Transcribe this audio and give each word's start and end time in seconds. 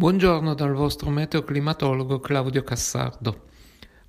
Buongiorno 0.00 0.54
dal 0.54 0.72
vostro 0.72 1.10
meteoclimatologo 1.10 2.20
Claudio 2.20 2.62
Cassardo. 2.62 3.48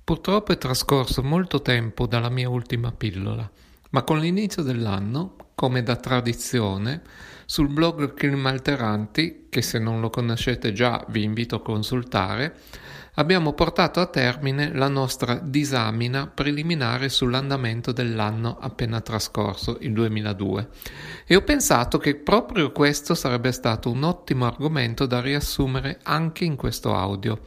Purtroppo 0.02 0.52
è 0.52 0.56
trascorso 0.56 1.22
molto 1.22 1.60
tempo 1.60 2.06
dalla 2.06 2.30
mia 2.30 2.48
ultima 2.48 2.92
pillola, 2.92 3.46
ma 3.90 4.02
con 4.02 4.18
l'inizio 4.18 4.62
dell'anno, 4.62 5.36
come 5.54 5.82
da 5.82 5.96
tradizione, 5.96 7.02
sul 7.44 7.68
blog 7.68 8.14
Climalteranti, 8.14 9.48
che 9.50 9.60
se 9.60 9.78
non 9.78 10.00
lo 10.00 10.08
conoscete 10.08 10.72
già 10.72 11.04
vi 11.10 11.24
invito 11.24 11.56
a 11.56 11.62
consultare, 11.62 12.54
abbiamo 13.14 13.52
portato 13.52 14.00
a 14.00 14.06
termine 14.06 14.72
la 14.72 14.88
nostra 14.88 15.34
disamina 15.34 16.26
preliminare 16.26 17.10
sull'andamento 17.10 17.92
dell'anno 17.92 18.56
appena 18.58 19.00
trascorso, 19.00 19.76
il 19.80 19.92
2002, 19.92 20.68
e 21.26 21.36
ho 21.36 21.42
pensato 21.42 21.98
che 21.98 22.14
proprio 22.14 22.72
questo 22.72 23.14
sarebbe 23.14 23.52
stato 23.52 23.90
un 23.90 24.04
ottimo 24.04 24.46
argomento 24.46 25.04
da 25.04 25.20
riassumere 25.20 25.98
anche 26.04 26.44
in 26.44 26.56
questo 26.56 26.94
audio, 26.94 27.40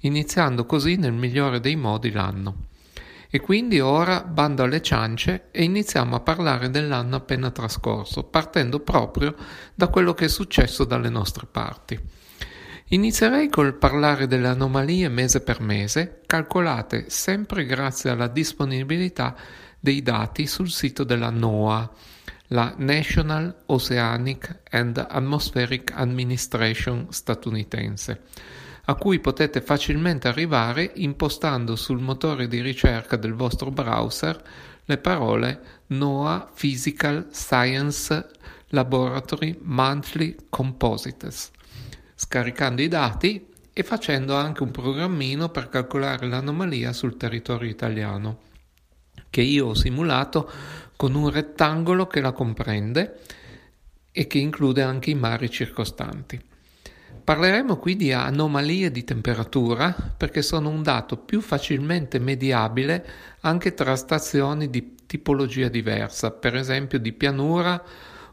iniziando 0.00 0.64
così 0.64 0.96
nel 0.96 1.12
migliore 1.12 1.60
dei 1.60 1.76
modi 1.76 2.10
l'anno. 2.10 2.68
E 3.32 3.40
quindi 3.40 3.78
ora 3.78 4.24
bando 4.24 4.64
alle 4.64 4.82
ciance 4.82 5.50
e 5.52 5.62
iniziamo 5.62 6.16
a 6.16 6.20
parlare 6.20 6.68
dell'anno 6.68 7.14
appena 7.14 7.50
trascorso, 7.50 8.24
partendo 8.24 8.80
proprio 8.80 9.36
da 9.72 9.86
quello 9.86 10.14
che 10.14 10.24
è 10.24 10.28
successo 10.28 10.84
dalle 10.84 11.10
nostre 11.10 11.46
parti. 11.48 12.18
Inizierei 12.92 13.48
col 13.48 13.74
parlare 13.74 14.26
delle 14.26 14.48
anomalie 14.48 15.08
mese 15.08 15.42
per 15.42 15.60
mese, 15.60 16.22
calcolate 16.26 17.08
sempre 17.08 17.64
grazie 17.64 18.10
alla 18.10 18.26
disponibilità 18.26 19.36
dei 19.78 20.02
dati 20.02 20.48
sul 20.48 20.70
sito 20.70 21.04
della 21.04 21.30
NOAA, 21.30 21.88
la 22.48 22.74
National 22.78 23.62
Oceanic 23.66 24.62
and 24.70 25.06
Atmospheric 25.08 25.92
Administration 25.94 27.06
statunitense, 27.10 28.22
a 28.86 28.96
cui 28.96 29.20
potete 29.20 29.60
facilmente 29.60 30.26
arrivare 30.26 30.90
impostando 30.96 31.76
sul 31.76 32.00
motore 32.00 32.48
di 32.48 32.60
ricerca 32.60 33.14
del 33.14 33.34
vostro 33.34 33.70
browser 33.70 34.42
le 34.84 34.98
parole 34.98 35.60
NOAA 35.86 36.50
Physical 36.52 37.28
Science 37.30 38.30
Laboratory 38.70 39.56
Monthly 39.62 40.34
Composites 40.48 41.52
scaricando 42.22 42.82
i 42.82 42.88
dati 42.88 43.48
e 43.72 43.82
facendo 43.82 44.36
anche 44.36 44.62
un 44.62 44.70
programmino 44.70 45.48
per 45.48 45.70
calcolare 45.70 46.26
l'anomalia 46.26 46.92
sul 46.92 47.16
territorio 47.16 47.70
italiano, 47.70 48.40
che 49.30 49.40
io 49.40 49.68
ho 49.68 49.74
simulato 49.74 50.50
con 50.96 51.14
un 51.14 51.30
rettangolo 51.30 52.06
che 52.06 52.20
la 52.20 52.32
comprende 52.32 53.20
e 54.12 54.26
che 54.26 54.36
include 54.36 54.82
anche 54.82 55.08
i 55.08 55.14
mari 55.14 55.48
circostanti. 55.48 56.38
Parleremo 57.24 57.78
qui 57.78 57.96
di 57.96 58.12
anomalie 58.12 58.90
di 58.90 59.02
temperatura 59.02 59.96
perché 60.14 60.42
sono 60.42 60.68
un 60.68 60.82
dato 60.82 61.16
più 61.16 61.40
facilmente 61.40 62.18
mediabile 62.18 63.06
anche 63.40 63.72
tra 63.72 63.96
stazioni 63.96 64.68
di 64.68 64.94
tipologia 65.06 65.68
diversa, 65.68 66.32
per 66.32 66.54
esempio 66.54 66.98
di 66.98 67.14
pianura 67.14 67.82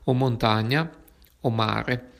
o 0.04 0.14
montagna 0.14 0.92
o 1.40 1.50
mare 1.50 2.16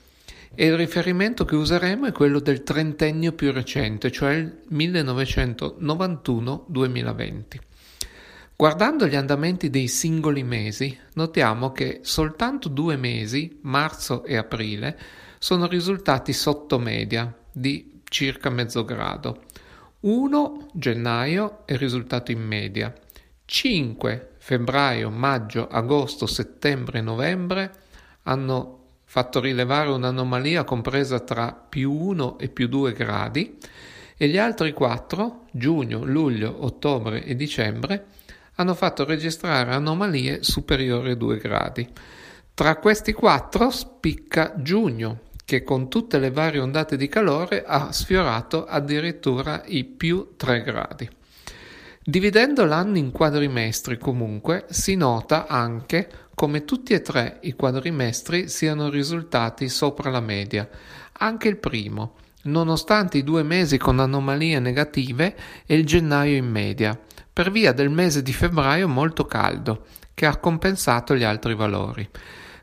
e 0.56 0.66
il 0.66 0.76
riferimento 0.76 1.46
che 1.46 1.56
useremo 1.56 2.08
è 2.08 2.12
quello 2.12 2.40
del 2.40 2.64
trentennio 2.64 3.34
più 3.34 3.52
recente, 3.52 4.12
cioè 4.12 4.34
il 4.34 4.64
1991-2020. 4.72 7.44
Guardando 8.56 9.08
gli 9.08 9.16
andamenti 9.16 9.70
dei 9.70 9.88
singoli 9.88 10.42
mesi, 10.44 10.98
notiamo 11.14 11.72
che 11.72 12.00
soltanto 12.02 12.70
due 12.70 12.98
mesi, 12.98 13.60
marzo 13.62 14.24
e 14.24 14.36
aprile, 14.36 14.98
sono 15.38 15.68
risultati 15.68 16.34
sotto 16.34 16.80
media 16.80 17.32
di 17.52 18.02
circa 18.04 18.50
mezzo 18.50 18.84
grado. 18.84 19.44
1 20.00 20.70
gennaio 20.74 21.66
è 21.66 21.78
risultato 21.78 22.32
in 22.32 22.42
media. 22.42 22.92
5 23.46 24.32
febbraio, 24.40 25.10
maggio, 25.10 25.68
agosto, 25.68 26.26
settembre 26.26 27.00
e 27.00 27.02
novembre 27.02 27.72
hanno 28.24 28.77
fatto 29.18 29.40
rilevare 29.40 29.90
un'anomalia 29.90 30.64
compresa 30.64 31.20
tra 31.22 31.52
più 31.52 31.92
1 31.92 32.38
e 32.38 32.50
più 32.50 32.68
2 32.68 32.94
gradi 32.94 33.58
e 34.16 34.28
gli 34.28 34.38
altri 34.38 34.74
quattro, 34.74 35.46
giugno, 35.50 36.04
luglio, 36.04 36.64
ottobre 36.64 37.24
e 37.24 37.36
dicembre, 37.36 38.06
hanno 38.58 38.76
fatto 38.76 39.06
registrare 39.06 39.74
anomalie 39.74 40.44
superiori 40.44 41.10
a 41.10 41.16
2 41.16 41.38
gradi. 41.40 41.90
Tra 42.54 42.76
questi 42.76 43.12
quattro 43.12 43.72
spicca 43.72 44.54
giugno, 44.58 45.22
che 45.44 45.64
con 45.64 45.90
tutte 45.90 46.20
le 46.20 46.30
varie 46.30 46.60
ondate 46.60 46.96
di 46.96 47.08
calore 47.08 47.64
ha 47.66 47.92
sfiorato 47.92 48.66
addirittura 48.66 49.64
i 49.66 49.84
più 49.84 50.34
3 50.38 50.62
gradi. 50.62 51.10
Dividendo 52.10 52.64
l'anno 52.64 52.98
in 52.98 53.12
quadrimestri 53.12 53.98
comunque 53.98 54.64
si 54.70 54.96
nota 54.96 55.46
anche 55.46 56.10
come 56.36 56.64
tutti 56.64 56.94
e 56.94 57.02
tre 57.02 57.40
i 57.42 57.52
quadrimestri 57.52 58.48
siano 58.48 58.90
risultati 58.90 59.68
sopra 59.68 60.10
la 60.10 60.22
media, 60.22 60.70
anche 61.12 61.50
il 61.50 61.58
primo, 61.58 62.14
nonostante 62.44 63.18
i 63.18 63.26
due 63.26 63.44
mesi 63.44 63.78
con 63.78 64.00
anomalie 64.00 64.58
negative 64.60 65.36
e 65.66 65.76
il 65.76 65.86
gennaio 65.86 66.38
in 66.38 66.50
media, 66.50 66.98
per 67.34 67.52
via 67.52 67.74
del 67.74 67.90
mese 67.90 68.24
di 68.24 68.32
febbraio 68.32 68.88
molto 68.88 69.26
caldo, 69.26 69.88
che 70.14 70.26
ha 70.26 70.38
compensato 70.38 71.14
gli 71.14 71.24
altri 71.24 71.56
valori. 71.56 72.10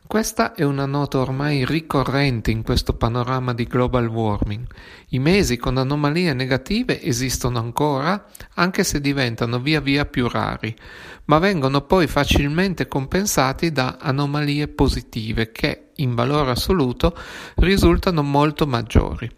Questa 0.07 0.55
è 0.55 0.63
una 0.63 0.85
nota 0.85 1.19
ormai 1.19 1.65
ricorrente 1.65 2.51
in 2.51 2.63
questo 2.63 2.93
panorama 2.93 3.55
di 3.55 3.65
global 3.65 4.07
warming. 4.07 4.65
I 5.09 5.19
mesi 5.19 5.57
con 5.57 5.79
anomalie 5.79 6.35
negative 6.35 7.03
esistono 7.03 7.59
ancora, 7.59 8.27
anche 8.55 8.85
se 8.85 9.01
diventano 9.01 9.59
via 9.59 9.81
via 9.81 10.05
più 10.05 10.29
rari, 10.29 10.77
ma 11.25 11.39
vengono 11.39 11.81
poi 11.81 12.07
facilmente 12.07 12.87
compensati 12.87 13.73
da 13.73 13.97
anomalie 13.99 14.69
positive 14.69 15.51
che, 15.51 15.89
in 15.97 16.15
valore 16.15 16.51
assoluto, 16.51 17.17
risultano 17.57 18.23
molto 18.23 18.67
maggiori. 18.67 19.29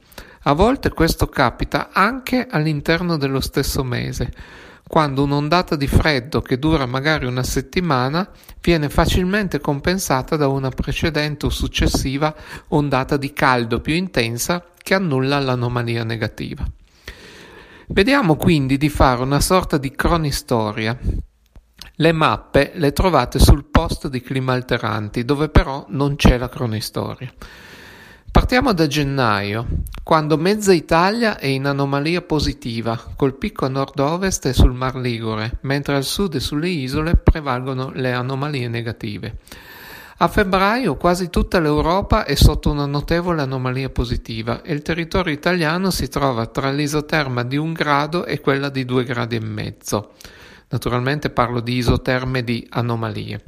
A 0.43 0.53
volte 0.53 0.91
questo 0.91 1.29
capita 1.29 1.91
anche 1.93 2.47
all'interno 2.51 3.17
dello 3.17 3.41
stesso 3.41 3.83
mese 3.85 4.33
quando 4.89 5.25
un'ondata 5.25 5.75
di 5.75 5.89
freddo 5.89 6.41
che 6.41 6.59
dura 6.59 6.87
magari 6.87 7.27
una 7.27 7.43
settimana 7.43 8.29
viene 8.61 8.89
facilmente 8.89 9.61
compensata 9.61 10.37
da 10.37 10.47
una 10.47 10.69
precedente 10.71 11.47
o 11.47 11.51
successiva 11.51 12.35
ondata 12.69 13.17
di 13.17 13.33
caldo 13.33 13.81
più 13.81 13.95
intensa 13.95 14.65
che 14.81 14.95
annulla 14.95 15.41
l'anomalia 15.41 16.05
negativa. 16.05 16.65
Vediamo 17.89 18.37
quindi 18.37 18.77
di 18.77 18.89
fare 18.89 19.23
una 19.23 19.41
sorta 19.41 19.77
di 19.77 19.91
cronistoria. 19.91 20.97
Le 21.99 22.13
mappe 22.13 22.73
le 22.75 22.93
trovate 22.93 23.39
sul 23.39 23.65
post 23.65 24.09
di 24.09 24.21
Clima 24.21 24.53
Alteranti, 24.53 25.25
dove 25.25 25.49
però 25.49 25.85
non 25.89 26.17
c'è 26.17 26.37
la 26.37 26.49
cronistoria. 26.49 27.33
Partiamo 28.37 28.75
da 28.75 28.87
gennaio, 28.87 29.67
quando 30.03 30.37
mezza 30.37 30.75
Italia 30.75 31.39
è 31.39 31.47
in 31.47 31.65
anomalia 31.65 32.21
positiva, 32.21 33.03
col 33.17 33.39
picco 33.39 33.65
a 33.65 33.69
nord-ovest 33.69 34.45
e 34.45 34.53
sul 34.53 34.75
Mar 34.75 34.95
Ligure, 34.97 35.53
mentre 35.63 35.97
al 35.97 36.05
sud 36.05 36.35
e 36.35 36.41
sulle 36.41 36.69
isole 36.69 37.17
prevalgono 37.17 37.93
le 37.95 38.13
anomalie 38.13 38.69
negative. 38.69 39.39
A 40.19 40.29
febbraio 40.29 40.97
quasi 40.97 41.31
tutta 41.31 41.61
l'Europa 41.61 42.27
è 42.27 42.35
sotto 42.35 42.71
una 42.71 42.85
notevole 42.85 43.41
anomalia 43.41 43.89
positiva 43.89 44.61
e 44.61 44.75
il 44.75 44.83
territorio 44.83 45.33
italiano 45.33 45.91
si 45.91 46.07
trova 46.11 46.45
tra 46.45 46.71
l'isoterma 46.71 47.43
di 47.43 47.57
un 47.57 47.73
grado 47.73 48.27
e 48.27 48.41
quella 48.41 48.69
di 48.69 48.85
due 48.85 49.05
gradi 49.05 49.37
e 49.37 49.41
mezzo. 49.41 50.13
Naturalmente 50.69 51.31
parlo 51.31 51.61
di 51.61 51.77
isoterme 51.77 52.45
di 52.45 52.67
anomalie. 52.69 53.43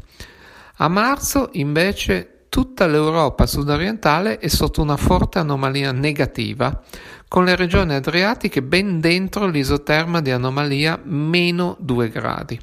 A 0.77 0.88
marzo 0.88 1.50
invece 1.53 2.38
tutta 2.48 2.86
l'Europa 2.86 3.47
sudorientale 3.47 4.38
è 4.38 4.48
sotto 4.48 4.82
una 4.82 4.97
forte 4.97 5.38
anomalia 5.38 5.92
negativa, 5.92 6.83
con 7.28 7.45
le 7.45 7.56
regioni 7.56 7.95
adriatiche 7.95 8.62
ben 8.62 9.00
dentro 9.00 9.47
l'isoterma 9.47 10.21
di 10.21 10.30
anomalia 10.30 10.98
meno 11.04 11.77
2 11.78 12.09
gradi. 12.09 12.59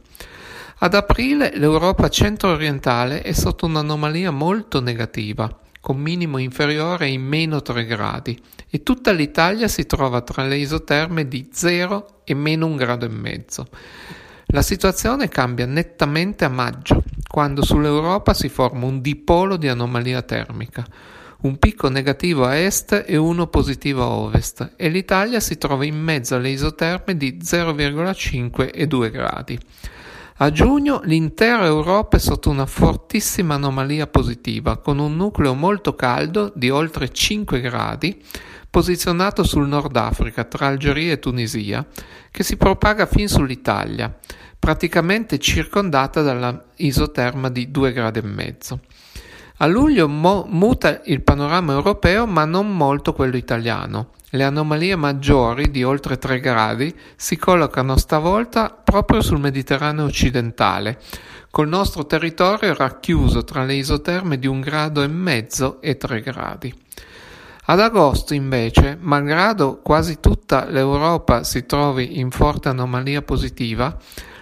Ad 0.79 0.93
aprile 0.93 1.51
l'Europa 1.55 2.09
centro-orientale 2.09 3.21
è 3.21 3.31
sotto 3.31 3.65
un'anomalia 3.65 4.31
molto 4.31 4.81
negativa, 4.81 5.49
con 5.79 5.97
minimo 5.97 6.37
inferiore 6.39 7.05
ai 7.05 7.17
meno 7.17 7.61
3 7.61 7.85
gradi, 7.85 8.41
e 8.69 8.83
tutta 8.83 9.11
l'Italia 9.11 9.67
si 9.67 9.85
trova 9.85 10.21
tra 10.21 10.43
le 10.43 10.57
isoterme 10.57 11.27
di 11.27 11.49
0 11.51 12.21
e 12.23 12.33
meno 12.33 12.65
1 12.65 12.75
grado 12.75 13.05
e 13.05 13.09
mezzo. 13.09 13.67
La 14.49 14.61
situazione 14.61 15.27
cambia 15.27 15.65
nettamente 15.65 16.45
a 16.45 16.49
maggio, 16.49 17.03
quando 17.27 17.63
sull'Europa 17.63 18.33
si 18.33 18.47
forma 18.47 18.85
un 18.85 19.01
dipolo 19.01 19.57
di 19.57 19.67
anomalia 19.67 20.21
termica, 20.21 20.85
un 21.41 21.57
picco 21.57 21.89
negativo 21.89 22.45
a 22.45 22.55
est 22.55 23.03
e 23.07 23.17
uno 23.17 23.47
positivo 23.47 24.03
a 24.03 24.09
ovest, 24.09 24.73
e 24.77 24.89
l'Italia 24.89 25.39
si 25.39 25.57
trova 25.57 25.83
in 25.83 25.99
mezzo 25.99 26.35
alle 26.35 26.49
isoterme 26.49 27.17
di 27.17 27.39
0,5 27.41 28.69
e 28.73 28.87
2 28.87 29.11
gradi. 29.11 29.59
A 30.37 30.51
giugno 30.51 31.01
l'intera 31.03 31.65
Europa 31.65 32.17
è 32.17 32.19
sotto 32.19 32.49
una 32.49 32.65
fortissima 32.65 33.55
anomalia 33.55 34.05
positiva, 34.05 34.77
con 34.77 34.99
un 34.99 35.15
nucleo 35.15 35.53
molto 35.53 35.95
caldo 35.95 36.51
di 36.53 36.69
oltre 36.69 37.09
5 37.09 37.61
gradi, 37.61 38.21
posizionato 38.75 39.45
sul 39.45 39.69
Nord 39.69 39.95
Africa, 39.95 40.43
tra 40.43 40.67
Algeria 40.67 41.13
e 41.13 41.19
Tunisia, 41.19 41.85
che 42.29 42.43
si 42.43 42.57
propaga 42.57 43.05
fin 43.05 43.29
sull'Italia, 43.29 44.13
praticamente 44.59 45.39
circondata 45.39 46.21
dalla 46.21 46.61
isoterma 46.75 47.47
di 47.47 47.71
2 47.71 47.93
gradi. 47.93 48.21
A 49.59 49.65
luglio 49.65 50.09
mo- 50.09 50.45
muta 50.49 50.99
il 51.05 51.21
panorama 51.21 51.71
europeo, 51.71 52.25
ma 52.25 52.43
non 52.43 52.75
molto 52.75 53.13
quello 53.13 53.37
italiano. 53.37 54.09
Le 54.31 54.43
anomalie 54.43 54.97
maggiori 54.97 55.71
di 55.71 55.81
oltre 55.81 56.17
3 56.17 56.41
gradi 56.41 56.93
si 57.15 57.37
collocano 57.37 57.95
stavolta 57.95 58.71
proprio 58.71 59.21
sul 59.21 59.39
Mediterraneo 59.39 60.03
occidentale, 60.03 60.99
col 61.49 61.69
nostro 61.69 62.05
territorio 62.05 62.73
racchiuso 62.73 63.45
tra 63.45 63.63
le 63.63 63.75
isoterme 63.75 64.37
di 64.37 64.47
un 64.47 64.59
grado 64.59 65.01
e 65.01 65.07
mezzo 65.07 65.81
e 65.81 65.95
3 65.95 66.19
gradi. 66.19 66.83
Ad 67.67 67.79
agosto, 67.79 68.35
invece, 68.35 68.95
malgrado 68.99 69.79
quasi 69.81 70.19
tutta 70.19 70.69
l'Europa 70.69 71.43
si 71.43 71.65
trovi 71.65 72.19
in 72.19 72.29
forte 72.29 72.69
anomalia 72.69 73.23
positiva, 73.23 73.97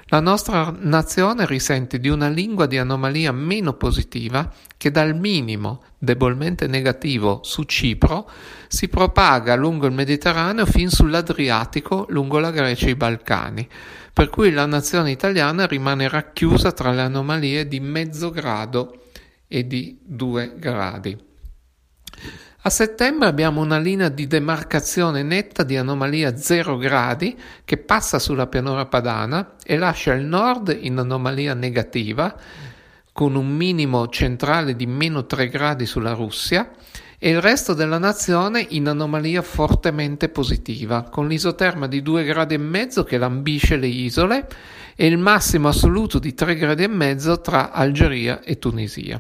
la 0.08 0.20
nostra 0.20 0.76
nazione 0.78 1.46
risente 1.46 2.00
di 2.00 2.10
una 2.10 2.28
lingua 2.28 2.66
di 2.66 2.78
anomalia 2.78 3.32
meno 3.32 3.74
positiva 3.74 4.52
che 4.76 4.92
dal 4.92 5.16
minimo 5.16 5.84
debolmente 5.98 6.68
negativo 6.68 7.40
su 7.44 7.64
Cipro 7.64 8.30
si 8.68 8.90
propaga 8.90 9.56
lungo 9.56 9.86
il 9.86 9.94
Mediterraneo 9.94 10.66
fin 10.66 10.90
sull'Adriatico, 10.90 12.06
lungo 12.10 12.40
la 12.40 12.52
Grecia 12.52 12.88
e 12.88 12.90
i 12.90 12.96
Balcani, 12.96 13.66
per 14.12 14.30
cui 14.30 14.52
la 14.52 14.66
nazione 14.66 15.12
italiana 15.12 15.66
rimane 15.66 16.10
racchiusa 16.10 16.74
tra 16.74 16.92
le 16.92 17.02
anomalie 17.02 17.70
di 17.70 17.80
mezzo 17.80 18.32
grado 18.32 19.04
e 19.48 19.66
di 19.66 19.98
due 20.04 20.56
gradi. 20.58 21.32
A 22.66 22.70
settembre 22.70 23.28
abbiamo 23.28 23.60
una 23.60 23.78
linea 23.78 24.08
di 24.08 24.26
demarcazione 24.26 25.22
netta 25.22 25.64
di 25.64 25.76
anomalia 25.76 26.38
0 26.38 26.78
gradi 26.78 27.38
che 27.66 27.76
passa 27.76 28.20
sulla 28.20 28.48
pianura 28.48 28.86
padana 28.86 29.56
e 29.66 29.76
lascia 29.76 30.14
il 30.14 30.24
nord 30.24 30.74
in 30.80 30.98
anomalia 30.98 31.54
negativa 31.56 32.34
con 33.12 33.36
un 33.36 33.54
minimo 33.54 34.08
centrale 34.08 34.78
di 34.78 34.86
meno 34.86 35.26
3 35.26 35.50
gradi 35.50 35.86
sulla 35.86 36.14
Russia 36.14 36.72
e 37.20 37.32
il 37.32 37.42
resto 37.42 37.74
della 37.74 37.98
nazione 37.98 38.66
in 38.70 38.88
anomalia 38.88 39.42
fortemente 39.42 40.30
positiva, 40.30 41.04
con 41.04 41.28
l'isoterma 41.28 41.88
di 41.88 42.02
2 42.02 42.24
gradi 42.24 42.54
e 42.54 42.60
mezzo 42.60 43.04
che 43.04 43.18
lambisce 43.18 43.76
le 43.76 43.88
isole 43.88 44.48
e 44.96 45.06
il 45.06 45.18
massimo 45.18 45.68
assoluto 45.68 46.18
di 46.18 46.34
3 46.34 46.56
gradi 46.56 46.84
e 46.84 46.88
mezzo 46.88 47.42
tra 47.42 47.74
Algeria 47.74 48.42
e 48.42 48.58
Tunisia. 48.58 49.20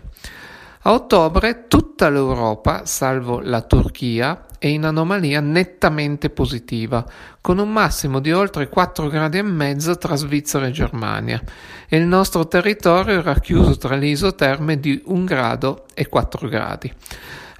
A 0.85 0.91
ottobre 0.91 1.67
tutta 1.69 2.09
l'Europa, 2.09 2.85
salvo 2.85 3.39
la 3.39 3.61
Turchia, 3.61 4.47
è 4.59 4.67
in 4.67 4.83
anomalia 4.83 5.39
nettamente 5.39 6.29
positiva, 6.29 7.05
con 7.39 7.57
un 7.57 7.71
massimo 7.71 8.19
di 8.19 8.33
oltre 8.33 8.67
4 8.67 9.07
gradi 9.07 9.37
e 9.37 9.43
mezzo 9.43 9.97
tra 9.97 10.17
Svizzera 10.17 10.67
e 10.67 10.71
Germania, 10.71 11.41
e 11.87 11.95
il 11.95 12.03
nostro 12.03 12.49
territorio 12.49 13.17
è 13.17 13.21
racchiuso 13.21 13.77
tra 13.77 13.95
le 13.95 14.07
isoterme 14.07 14.77
di 14.77 15.01
1 15.05 15.23
grado 15.23 15.85
e 15.93 16.09
4 16.09 16.49
gradi. 16.49 16.93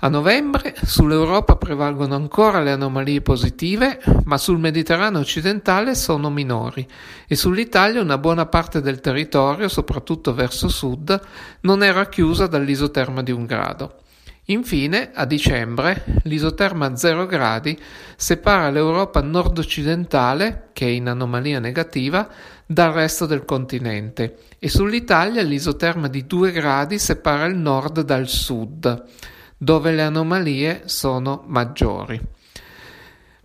A 0.04 0.10
novembre 0.10 0.76
sull'Europa 0.84 1.56
prevalgono 1.56 2.16
ancora 2.16 2.60
le 2.60 2.72
anomalie 2.72 3.22
positive, 3.22 4.02
ma 4.26 4.38
sul 4.38 4.60
Mediterraneo 4.60 5.22
occidentale 5.22 5.96
sono 5.96 6.30
minori 6.30 6.86
e 7.26 7.38
sull'Italia 7.38 8.02
una 8.02 8.18
buona 8.18 8.46
parte 8.46 8.82
del 8.82 9.00
territorio, 9.00 9.70
soprattutto 9.70 10.34
verso 10.34 10.68
sud, 10.68 11.18
non 11.62 11.84
è 11.84 11.94
racchiusa 11.94 12.48
dall'isoterma 12.48 13.24
di 13.24 13.32
un 13.32 13.46
grado. 13.46 14.02
Infine, 14.48 15.12
a 15.14 15.24
dicembre, 15.24 16.04
l'isoterma 16.24 16.88
a 16.88 16.98
0 16.98 17.26
gradi 17.26 17.80
separa 18.18 18.70
l'Europa 18.70 19.22
nord-occidentale, 19.22 20.72
che 20.74 20.86
è 20.86 20.90
in 20.90 21.08
anomalia 21.08 21.60
negativa, 21.60 22.28
dal 22.66 22.92
resto 22.92 23.26
del 23.26 23.46
continente 23.46 24.40
e 24.60 24.68
sull'Italia 24.68 25.42
l'isoterma 25.44 26.10
di 26.10 26.26
2 26.28 26.52
gradi 26.52 27.00
separa 27.00 27.46
il 27.46 27.56
nord 27.56 28.02
dal 28.02 28.28
sud 28.28 29.32
dove 29.64 29.92
le 29.92 30.02
anomalie 30.02 30.84
sono 30.86 31.44
maggiori. 31.48 32.20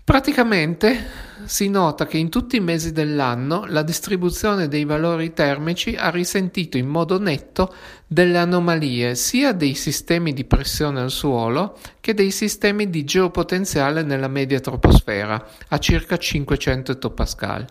Praticamente 0.02 1.26
si 1.44 1.68
nota 1.68 2.06
che 2.06 2.16
in 2.16 2.30
tutti 2.30 2.56
i 2.56 2.60
mesi 2.60 2.92
dell'anno 2.92 3.66
la 3.66 3.82
distribuzione 3.82 4.66
dei 4.66 4.84
valori 4.84 5.32
termici 5.32 5.94
ha 5.94 6.08
risentito 6.08 6.76
in 6.78 6.86
modo 6.86 7.20
netto 7.20 7.72
delle 8.06 8.38
anomalie 8.38 9.14
sia 9.14 9.52
dei 9.52 9.74
sistemi 9.74 10.32
di 10.32 10.44
pressione 10.44 11.00
al 11.00 11.10
suolo 11.10 11.78
che 12.00 12.14
dei 12.14 12.30
sistemi 12.30 12.88
di 12.88 13.04
geopotenziale 13.04 14.02
nella 14.02 14.28
media 14.28 14.60
troposfera 14.60 15.46
a 15.68 15.78
circa 15.78 16.16
500 16.16 16.92
ettopascal. 16.92 17.66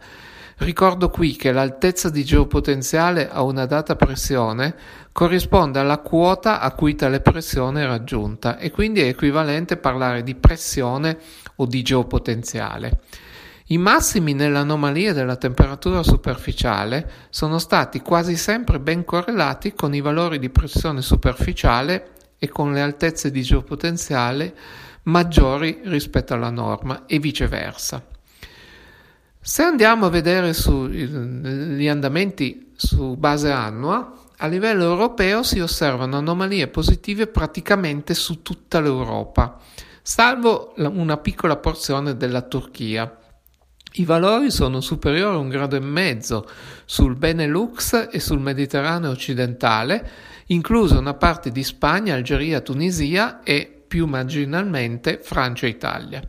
Ricordo 0.59 1.09
qui 1.11 1.35
che 1.35 1.51
l'altezza 1.51 2.09
di 2.09 2.25
geopotenziale 2.25 3.29
a 3.29 3.43
una 3.43 3.67
data 3.67 3.95
pressione 3.95 4.75
corrisponde 5.11 5.77
alla 5.77 5.99
quota 5.99 6.59
a 6.59 6.71
cui 6.71 6.95
tale 6.95 7.21
pressione 7.21 7.83
è 7.83 7.85
raggiunta 7.85 8.57
e 8.57 8.71
quindi 8.71 9.01
è 9.01 9.07
equivalente 9.07 9.77
parlare 9.77 10.23
di 10.23 10.33
pressione 10.33 11.19
o 11.57 11.67
di 11.67 11.83
geopotenziale. 11.83 13.01
I 13.67 13.77
massimi 13.77 14.33
nell'anomalia 14.33 15.13
della 15.13 15.35
temperatura 15.35 16.01
superficiale 16.01 17.07
sono 17.29 17.59
stati 17.59 18.01
quasi 18.01 18.35
sempre 18.35 18.79
ben 18.79 19.05
correlati 19.05 19.73
con 19.73 19.93
i 19.93 20.01
valori 20.01 20.39
di 20.39 20.49
pressione 20.49 21.03
superficiale 21.03 22.13
e 22.39 22.49
con 22.49 22.73
le 22.73 22.81
altezze 22.81 23.29
di 23.29 23.43
geopotenziale 23.43 24.55
maggiori 25.03 25.81
rispetto 25.83 26.33
alla 26.33 26.49
norma 26.49 27.05
e 27.05 27.19
viceversa. 27.19 28.16
Se 29.47 29.63
andiamo 29.63 30.07
a 30.07 30.09
vedere 30.09 30.51
gli 30.51 31.87
andamenti 31.87 32.73
su 32.75 33.15
base 33.15 33.49
annua, 33.49 34.13
a 34.39 34.45
livello 34.45 34.83
europeo 34.83 35.41
si 35.41 35.61
osservano 35.61 36.17
anomalie 36.17 36.67
positive 36.67 37.27
praticamente 37.27 38.13
su 38.13 38.41
tutta 38.41 38.81
l'Europa, 38.81 39.57
salvo 40.01 40.73
una 40.75 41.15
piccola 41.15 41.55
porzione 41.55 42.17
della 42.17 42.41
Turchia. 42.41 43.19
I 43.93 44.03
valori 44.03 44.51
sono 44.51 44.81
superiori 44.81 45.37
a 45.37 45.39
un 45.39 45.47
grado 45.47 45.77
e 45.77 45.79
mezzo 45.79 46.45
sul 46.83 47.15
Benelux 47.15 48.09
e 48.11 48.19
sul 48.19 48.41
Mediterraneo 48.41 49.11
occidentale, 49.11 50.09
inclusa 50.47 50.99
una 50.99 51.13
parte 51.13 51.51
di 51.51 51.63
Spagna, 51.63 52.15
Algeria, 52.15 52.59
Tunisia 52.59 53.41
e 53.43 53.81
più 53.87 54.07
marginalmente 54.07 55.21
Francia 55.23 55.67
e 55.67 55.69
Italia. 55.69 56.21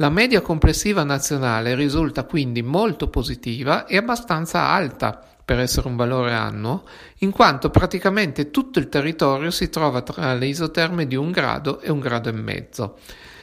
La 0.00 0.08
media 0.08 0.40
complessiva 0.40 1.04
nazionale 1.04 1.74
risulta 1.74 2.24
quindi 2.24 2.62
molto 2.62 3.08
positiva 3.08 3.84
e 3.84 3.98
abbastanza 3.98 4.68
alta 4.68 5.22
per 5.44 5.60
essere 5.60 5.88
un 5.88 5.96
valore 5.96 6.32
annuo, 6.32 6.84
in 7.18 7.30
quanto 7.30 7.68
praticamente 7.68 8.50
tutto 8.50 8.78
il 8.78 8.88
territorio 8.88 9.50
si 9.50 9.68
trova 9.68 10.00
tra 10.00 10.32
le 10.32 10.46
isoterme 10.46 11.06
di 11.06 11.16
un 11.16 11.30
grado 11.30 11.80
e 11.80 11.90
un 11.90 12.00
grado 12.00 12.30
e 12.30 12.32
mezzo. 12.32 12.96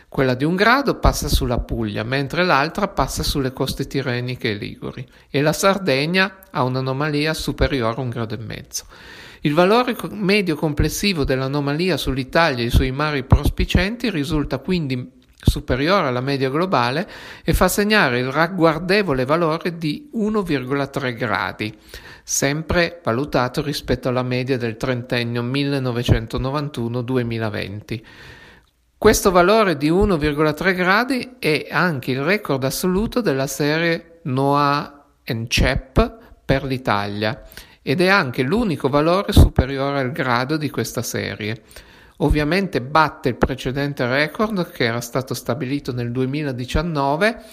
Quella 0.09 0.33
di 0.33 0.45
un 0.45 0.55
grado 0.55 0.95
passa 0.95 1.27
sulla 1.27 1.59
Puglia, 1.59 2.01
mentre 2.01 2.43
l'altra 2.43 2.87
passa 2.87 3.21
sulle 3.21 3.53
coste 3.53 3.85
tirreniche 3.85 4.49
e 4.49 4.55
liguri, 4.55 5.07
e 5.29 5.41
la 5.41 5.53
Sardegna 5.53 6.39
ha 6.49 6.63
un'anomalia 6.63 7.35
superiore 7.35 7.97
a 7.97 8.01
un 8.01 8.09
grado 8.09 8.33
e 8.33 8.39
mezzo. 8.39 8.85
Il 9.41 9.53
valore 9.53 9.95
medio 10.09 10.55
complessivo 10.55 11.23
dell'anomalia 11.23 11.97
sull'Italia 11.97 12.65
e 12.65 12.71
sui 12.71 12.89
mari 12.89 13.23
prospicenti 13.25 14.09
risulta 14.09 14.57
quindi 14.57 15.16
superiore 15.39 16.07
alla 16.07 16.21
media 16.21 16.49
globale 16.49 17.07
e 17.43 17.53
fa 17.53 17.67
segnare 17.67 18.17
il 18.19 18.31
ragguardevole 18.31 19.25
valore 19.25 19.77
di 19.77 20.09
1,3 20.15 21.15
gradi, 21.15 21.77
sempre 22.23 22.99
valutato 23.03 23.61
rispetto 23.61 24.09
alla 24.09 24.23
media 24.23 24.57
del 24.57 24.77
trentennio 24.77 25.43
1991-2020. 25.43 28.01
Questo 28.97 29.29
valore 29.29 29.77
di 29.77 29.91
1,3 29.91 30.73
gradi 30.73 31.35
è 31.37 31.67
anche 31.69 32.09
il 32.11 32.23
record 32.23 32.63
assoluto 32.63 33.21
della 33.21 33.45
serie 33.45 34.21
NOAA 34.23 34.97
CEP 35.47 36.17
per 36.43 36.63
l'Italia 36.63 37.43
ed 37.81 38.01
è 38.01 38.07
anche 38.07 38.41
l'unico 38.41 38.89
valore 38.89 39.33
superiore 39.33 39.99
al 39.99 40.11
grado 40.11 40.57
di 40.57 40.69
questa 40.69 41.01
serie. 41.01 41.61
Ovviamente 42.17 42.81
batte 42.81 43.29
il 43.29 43.35
precedente 43.35 44.07
record 44.07 44.71
che 44.71 44.85
era 44.85 45.01
stato 45.01 45.33
stabilito 45.33 45.93
nel 45.93 46.11
2019 46.11 47.43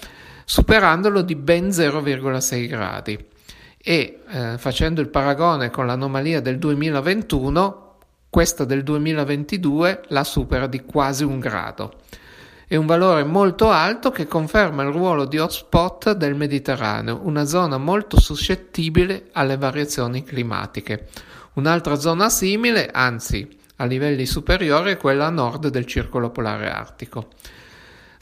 superandolo 0.45 1.23
di 1.23 1.37
ben 1.37 1.69
0,6 1.69 2.67
gradi 2.67 3.33
e 3.79 4.21
eh, 4.27 4.59
facendo 4.59 5.01
il 5.01 5.09
paragone 5.09 5.71
con 5.71 5.87
l'anomalia 5.87 6.41
del 6.41 6.59
2021 6.59 7.83
questa 8.31 8.65
del 8.65 8.83
2022 8.83 10.05
la 10.09 10.25
supera 10.25 10.67
di 10.67 10.85
quasi 10.85 11.23
un 11.23 11.39
grado. 11.39 12.01
È 12.67 12.75
un 12.75 12.87
valore 12.87 13.23
molto 13.23 13.71
alto 13.71 14.11
che 14.11 14.27
conferma 14.27 14.83
il 14.83 14.91
ruolo 14.91 15.27
di 15.27 15.39
hotspot 15.39 16.13
del 16.13 16.35
Mediterraneo, 16.35 17.21
una 17.23 17.45
zona 17.45 17.77
molto 17.77 18.19
suscettibile 18.19 19.29
alle 19.33 19.57
variazioni 19.57 20.25
climatiche. 20.25 21.09
Un'altra 21.53 21.97
zona 21.97 22.31
simile, 22.31 22.89
anzi 22.91 23.47
a 23.77 23.85
livelli 23.85 24.27
superiori, 24.27 24.93
è 24.93 24.97
quella 24.97 25.27
a 25.27 25.31
nord 25.31 25.69
del 25.69 25.87
circolo 25.87 26.31
polare 26.31 26.71
artico. 26.71 27.29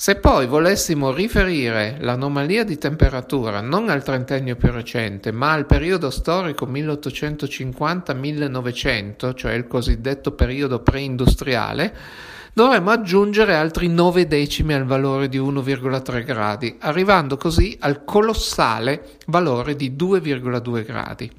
Se 0.02 0.16
poi 0.16 0.46
volessimo 0.46 1.12
riferire 1.12 1.96
l'anomalia 2.00 2.64
di 2.64 2.76
temperatura 2.76 3.60
non 3.60 3.88
al 3.88 4.02
trentennio 4.02 4.56
più 4.56 4.72
recente, 4.72 5.30
ma 5.30 5.52
al 5.52 5.64
periodo 5.64 6.10
storico 6.10 6.66
1850-1900, 6.66 9.34
cioè 9.34 9.52
il 9.52 9.68
cosiddetto 9.68 10.32
periodo 10.32 10.80
preindustriale, 10.80 11.96
dovremmo 12.52 12.90
aggiungere 12.90 13.54
altri 13.54 13.86
9 13.86 14.26
decimi 14.26 14.74
al 14.74 14.86
valore 14.86 15.28
di 15.28 15.38
1,3 15.38 16.24
gradi, 16.24 16.78
arrivando 16.80 17.36
così 17.36 17.76
al 17.80 18.04
colossale 18.04 19.18
valore 19.26 19.76
di 19.76 19.94
2,2 19.96 20.84
gradi. 20.84 21.30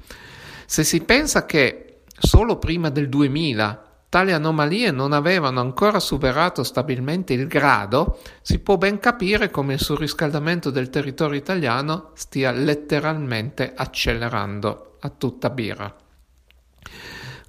Se 0.64 0.84
si 0.84 1.02
pensa 1.02 1.44
che 1.44 1.98
solo 2.18 2.56
prima 2.56 2.88
del 2.88 3.10
2000 3.10 3.92
tali 4.14 4.30
anomalie 4.30 4.92
non 4.92 5.12
avevano 5.12 5.58
ancora 5.58 5.98
superato 5.98 6.62
stabilmente 6.62 7.32
il 7.32 7.48
grado, 7.48 8.20
si 8.42 8.60
può 8.60 8.76
ben 8.76 9.00
capire 9.00 9.50
come 9.50 9.72
il 9.72 9.80
surriscaldamento 9.80 10.70
del 10.70 10.88
territorio 10.88 11.36
italiano 11.36 12.12
stia 12.14 12.52
letteralmente 12.52 13.72
accelerando 13.74 14.98
a 15.00 15.08
tutta 15.08 15.50
birra. 15.50 15.92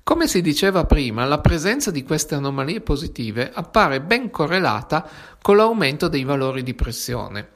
Come 0.02 0.28
si 0.28 0.42
diceva 0.42 0.86
prima, 0.86 1.24
la 1.26 1.38
presenza 1.40 1.92
di 1.92 2.02
queste 2.02 2.34
anomalie 2.34 2.82
positive 2.82 3.52
appare 3.54 4.02
ben 4.02 4.32
correlata 4.32 5.08
con 5.44 5.58
l'aumento 5.58 6.08
dei 6.08 6.24
valori 6.24 6.64
di 6.64 6.74
pressione. 6.74 7.48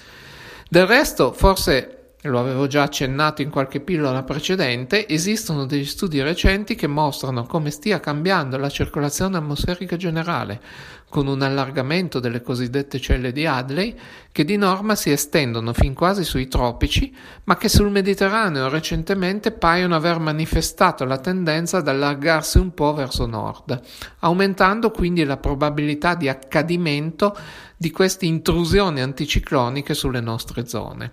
Del 0.71 0.87
resto, 0.87 1.33
forse 1.33 1.98
lo 2.23 2.41
avevo 2.41 2.67
già 2.67 2.83
accennato 2.83 3.43
in 3.43 3.51
qualche 3.51 3.79
pillola 3.79 4.25
precedente, 4.25 5.07
esistono 5.07 5.67
degli 5.67 5.85
studi 5.85 6.21
recenti 6.21 6.75
che 6.75 6.89
mostrano 6.89 7.45
come 7.45 7.71
stia 7.71 8.01
cambiando 8.01 8.57
la 8.59 8.69
circolazione 8.69 9.37
atmosferica 9.37 9.97
generale, 9.97 10.61
con 11.09 11.29
un 11.29 11.41
allargamento 11.43 12.19
delle 12.19 12.43
cosiddette 12.43 12.99
celle 12.99 13.31
di 13.31 13.47
Hadley 13.47 13.95
che 14.33 14.45
di 14.45 14.57
norma 14.57 14.97
si 14.97 15.11
estendono 15.11 15.73
fin 15.73 15.95
quasi 15.95 16.25
sui 16.25 16.49
tropici, 16.49 17.15
ma 17.45 17.57
che 17.57 17.69
sul 17.69 17.91
Mediterraneo 17.91 18.69
recentemente 18.69 19.53
paiono 19.53 19.95
aver 19.95 20.19
manifestato 20.19 21.05
la 21.05 21.19
tendenza 21.19 21.79
ad 21.79 21.89
allargarsi 21.89 22.59
un 22.59 22.75
po' 22.75 22.95
verso 22.95 23.27
nord, 23.27 23.81
aumentando 24.21 24.91
quindi 24.91 25.25
la 25.25 25.37
probabilità 25.37 26.17
di 26.17 26.29
accadimento 26.29 27.37
di 27.77 27.93
queste 27.93 28.27
intrusioni 28.27 29.01
anticicloniche 29.01 29.95
sulle 29.95 30.21
nostre 30.21 30.67
zone. 30.67 31.13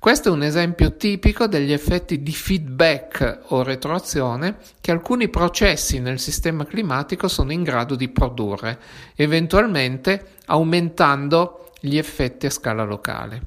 Questo 0.00 0.30
è 0.30 0.32
un 0.32 0.42
esempio 0.42 0.96
tipico 0.96 1.46
degli 1.46 1.74
effetti 1.74 2.22
di 2.22 2.32
feedback 2.32 3.40
o 3.48 3.62
retroazione 3.62 4.56
che 4.80 4.92
alcuni 4.92 5.28
processi 5.28 6.00
nel 6.00 6.18
sistema 6.18 6.64
climatico 6.64 7.28
sono 7.28 7.52
in 7.52 7.62
grado 7.62 7.96
di 7.96 8.08
produrre, 8.08 8.78
eventualmente 9.14 10.36
aumentando 10.46 11.72
gli 11.80 11.98
effetti 11.98 12.46
a 12.46 12.50
scala 12.50 12.82
locale. 12.84 13.42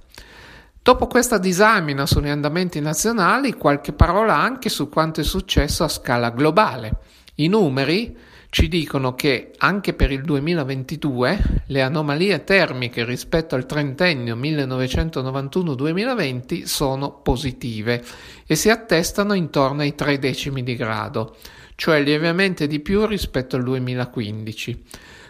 Dopo 0.79 1.07
questa 1.07 1.39
disamina 1.39 2.05
sugli 2.05 2.29
andamenti 2.29 2.79
nazionali, 2.79 3.53
qualche 3.53 3.91
parola 3.91 4.37
anche 4.37 4.69
su 4.69 4.89
quanto 4.89 5.21
è 5.21 5.23
successo 5.23 5.83
a 5.83 5.87
scala 5.87 6.29
globale. 6.29 6.97
I 7.37 7.47
numeri 7.47 8.15
ci 8.53 8.67
dicono 8.67 9.15
che 9.15 9.51
anche 9.57 9.95
per 9.95 10.11
il 10.11 10.21
2022 10.21 11.63
le 11.65 11.81
anomalie 11.81 12.43
termiche 12.43 13.03
rispetto 13.03 13.55
al 13.55 13.65
trentennio 13.65 14.35
1991-2020 14.35 16.61
sono 16.61 17.19
positive 17.23 18.03
e 18.45 18.53
si 18.53 18.69
attestano 18.69 19.33
intorno 19.33 19.81
ai 19.81 19.95
tre 19.95 20.19
decimi 20.19 20.61
di 20.61 20.75
grado, 20.75 21.35
cioè 21.73 21.99
lievemente 21.99 22.67
di 22.67 22.79
più 22.79 23.07
rispetto 23.07 23.55
al 23.55 23.63
2015. 23.63 24.83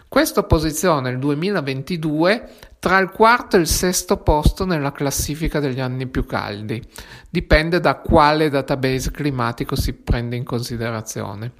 Questo 0.06 0.42
posiziona 0.42 1.08
il 1.08 1.18
2022 1.18 2.48
tra 2.78 2.98
il 2.98 3.08
quarto 3.08 3.56
e 3.56 3.60
il 3.60 3.68
sesto 3.68 4.18
posto 4.18 4.66
nella 4.66 4.92
classifica 4.92 5.60
degli 5.60 5.80
anni 5.80 6.08
più 6.08 6.26
caldi. 6.26 6.86
Dipende 7.30 7.80
da 7.80 7.94
quale 7.94 8.50
database 8.50 9.10
climatico 9.10 9.76
si 9.76 9.94
prende 9.94 10.36
in 10.36 10.44
considerazione. 10.44 11.52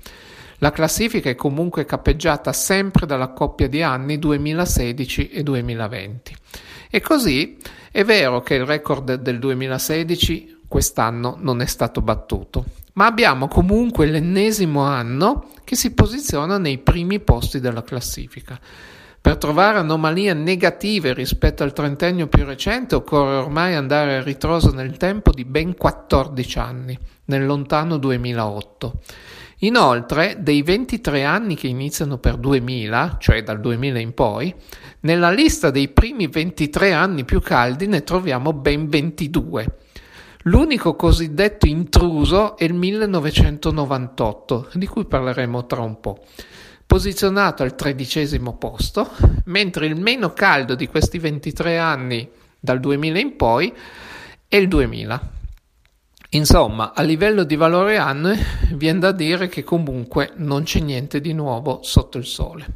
La 0.65 0.71
classifica 0.71 1.29
è 1.29 1.35
comunque 1.35 1.85
cappeggiata 1.85 2.51
sempre 2.55 3.05
dalla 3.05 3.35
coppia 3.35 3.69
di 3.69 3.83
anni 3.83 4.19
2016 4.19 5.29
e 5.29 5.43
2020. 5.43 6.35
E 6.91 7.01
così 7.03 7.59
è 7.93 8.03
vero 8.03 8.41
che 8.41 8.55
il 8.55 8.65
record 8.65 9.17
del 9.17 9.39
2016 9.41 10.63
quest'anno 10.67 11.37
non 11.39 11.61
è 11.61 11.67
stato 11.67 12.01
battuto, 12.01 12.65
ma 12.95 13.05
abbiamo 13.05 13.47
comunque 13.47 14.07
l'ennesimo 14.07 14.81
anno 14.81 15.51
che 15.65 15.77
si 15.77 15.93
posiziona 15.93 16.57
nei 16.57 16.79
primi 16.79 17.21
posti 17.21 17.61
della 17.61 17.83
classifica. 17.83 18.59
Per 19.21 19.37
trovare 19.37 19.81
anomalie 19.81 20.33
negative 20.33 21.13
rispetto 21.13 21.63
al 21.63 21.75
trentennio 21.75 22.27
più 22.27 22.47
recente 22.47 22.95
occorre 22.95 23.37
ormai 23.37 23.75
andare 23.75 24.17
a 24.17 24.23
ritroso 24.23 24.73
nel 24.73 24.97
tempo 24.97 25.31
di 25.31 25.45
ben 25.45 25.77
14 25.77 26.59
anni, 26.59 26.99
nel 27.27 27.45
lontano 27.45 27.99
2008. 27.99 29.01
Inoltre, 29.59 30.37
dei 30.41 30.63
23 30.63 31.25
anni 31.25 31.55
che 31.55 31.69
iniziano 31.69 32.19
per 32.19 32.37
2000, 32.37 33.17
cioè 33.19 33.43
dal 33.43 33.61
2000 33.61 33.99
in 33.99 34.13
poi, 34.13 34.55
nella 35.01 35.31
lista 35.31 35.71
dei 35.71 35.89
primi 35.89 36.27
23 36.27 36.93
anni 36.93 37.25
più 37.25 37.41
caldi 37.41 37.87
ne 37.87 38.03
troviamo 38.03 38.53
ben 38.53 38.89
22. 38.89 39.79
L'unico 40.47 40.95
cosiddetto 40.95 41.67
intruso 41.67 42.57
è 42.59 42.65
il 42.65 42.75
1998, 42.75 44.71
di 44.75 44.87
cui 44.87 45.07
parleremo 45.07 45.65
tra 45.65 45.81
un 45.81 46.01
po', 46.01 46.23
posizionato 46.85 47.63
al 47.63 47.75
tredicesimo 47.75 48.57
posto, 48.59 49.11
mentre 49.47 49.87
il 49.87 49.99
meno 49.99 50.35
caldo 50.35 50.75
di 50.75 50.87
questi 50.87 51.19
23 51.19 51.79
anni 51.79 52.29
dal 52.61 52.81
2000 52.81 53.19
in 53.19 53.37
poi 53.37 53.73
è 54.47 54.57
il 54.57 54.69
2000. 54.69 55.31
Insomma, 56.35 56.93
a 56.95 57.03
livello 57.03 57.45
di 57.45 57.55
valore 57.55 57.97
annuo 57.97 58.35
viene 58.73 58.99
da 58.99 59.13
dire 59.13 59.47
che 59.49 59.63
comunque 59.63 60.33
non 60.37 60.65
c'è 60.65 60.81
niente 60.81 61.21
di 61.21 61.33
nuovo 61.33 61.79
sotto 61.83 62.19
il 62.19 62.25
sole. 62.25 62.67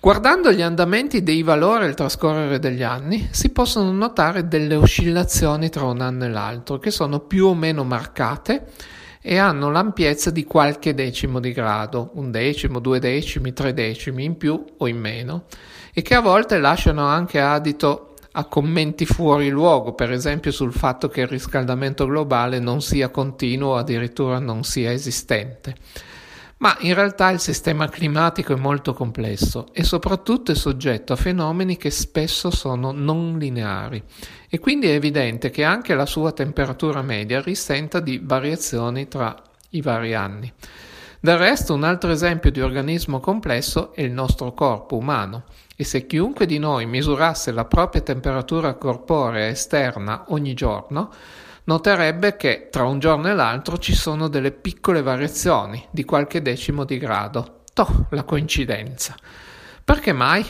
Guardando 0.00 0.50
gli 0.50 0.62
andamenti 0.62 1.22
dei 1.22 1.42
valori 1.42 1.84
al 1.84 1.94
trascorrere 1.94 2.58
degli 2.58 2.82
anni, 2.82 3.28
si 3.30 3.50
possono 3.50 3.92
notare 3.92 4.48
delle 4.48 4.74
oscillazioni 4.74 5.68
tra 5.68 5.84
un 5.84 6.00
anno 6.00 6.24
e 6.24 6.30
l'altro, 6.30 6.78
che 6.78 6.90
sono 6.90 7.20
più 7.20 7.46
o 7.46 7.54
meno 7.54 7.84
marcate 7.84 8.68
e 9.20 9.36
hanno 9.36 9.70
l'ampiezza 9.70 10.30
di 10.30 10.44
qualche 10.44 10.94
decimo 10.94 11.40
di 11.40 11.52
grado, 11.52 12.10
un 12.14 12.30
decimo, 12.30 12.78
due 12.78 13.00
decimi, 13.00 13.52
tre 13.52 13.74
decimi 13.74 14.24
in 14.24 14.38
più 14.38 14.64
o 14.78 14.88
in 14.88 14.98
meno, 14.98 15.44
e 15.92 16.00
che 16.00 16.14
a 16.14 16.20
volte 16.20 16.58
lasciano 16.58 17.04
anche 17.04 17.38
adito 17.38 18.13
a 18.36 18.44
commenti 18.46 19.06
fuori 19.06 19.48
luogo, 19.48 19.92
per 19.92 20.10
esempio 20.10 20.50
sul 20.50 20.72
fatto 20.72 21.08
che 21.08 21.22
il 21.22 21.28
riscaldamento 21.28 22.06
globale 22.06 22.58
non 22.58 22.82
sia 22.82 23.08
continuo 23.08 23.70
o 23.70 23.76
addirittura 23.76 24.38
non 24.38 24.64
sia 24.64 24.90
esistente. 24.90 25.76
Ma 26.56 26.76
in 26.80 26.94
realtà 26.94 27.30
il 27.30 27.40
sistema 27.40 27.88
climatico 27.88 28.54
è 28.54 28.56
molto 28.56 28.92
complesso 28.94 29.66
e 29.72 29.84
soprattutto 29.84 30.52
è 30.52 30.54
soggetto 30.54 31.12
a 31.12 31.16
fenomeni 31.16 31.76
che 31.76 31.90
spesso 31.90 32.50
sono 32.50 32.90
non 32.90 33.38
lineari 33.38 34.02
e 34.48 34.58
quindi 34.58 34.88
è 34.88 34.94
evidente 34.94 35.50
che 35.50 35.62
anche 35.62 35.94
la 35.94 36.06
sua 36.06 36.32
temperatura 36.32 37.02
media 37.02 37.40
risenta 37.40 38.00
di 38.00 38.20
variazioni 38.22 39.08
tra 39.08 39.36
i 39.70 39.80
vari 39.80 40.14
anni. 40.14 40.52
Del 41.20 41.38
resto, 41.38 41.74
un 41.74 41.84
altro 41.84 42.10
esempio 42.10 42.50
di 42.50 42.60
organismo 42.60 43.20
complesso 43.20 43.94
è 43.94 44.02
il 44.02 44.12
nostro 44.12 44.52
corpo 44.52 44.96
umano, 44.96 45.44
e 45.76 45.84
se 45.84 46.06
chiunque 46.06 46.46
di 46.46 46.58
noi 46.58 46.86
misurasse 46.86 47.50
la 47.52 47.64
propria 47.64 48.02
temperatura 48.02 48.74
corporea 48.74 49.48
esterna 49.48 50.24
ogni 50.28 50.54
giorno, 50.54 51.10
noterebbe 51.64 52.36
che 52.36 52.68
tra 52.70 52.84
un 52.84 52.98
giorno 52.98 53.28
e 53.28 53.34
l'altro 53.34 53.78
ci 53.78 53.94
sono 53.94 54.28
delle 54.28 54.52
piccole 54.52 55.02
variazioni 55.02 55.84
di 55.90 56.04
qualche 56.04 56.42
decimo 56.42 56.84
di 56.84 56.98
grado. 56.98 57.62
Toh, 57.72 58.06
la 58.10 58.22
coincidenza. 58.22 59.14
Perché 59.82 60.12
mai? 60.12 60.46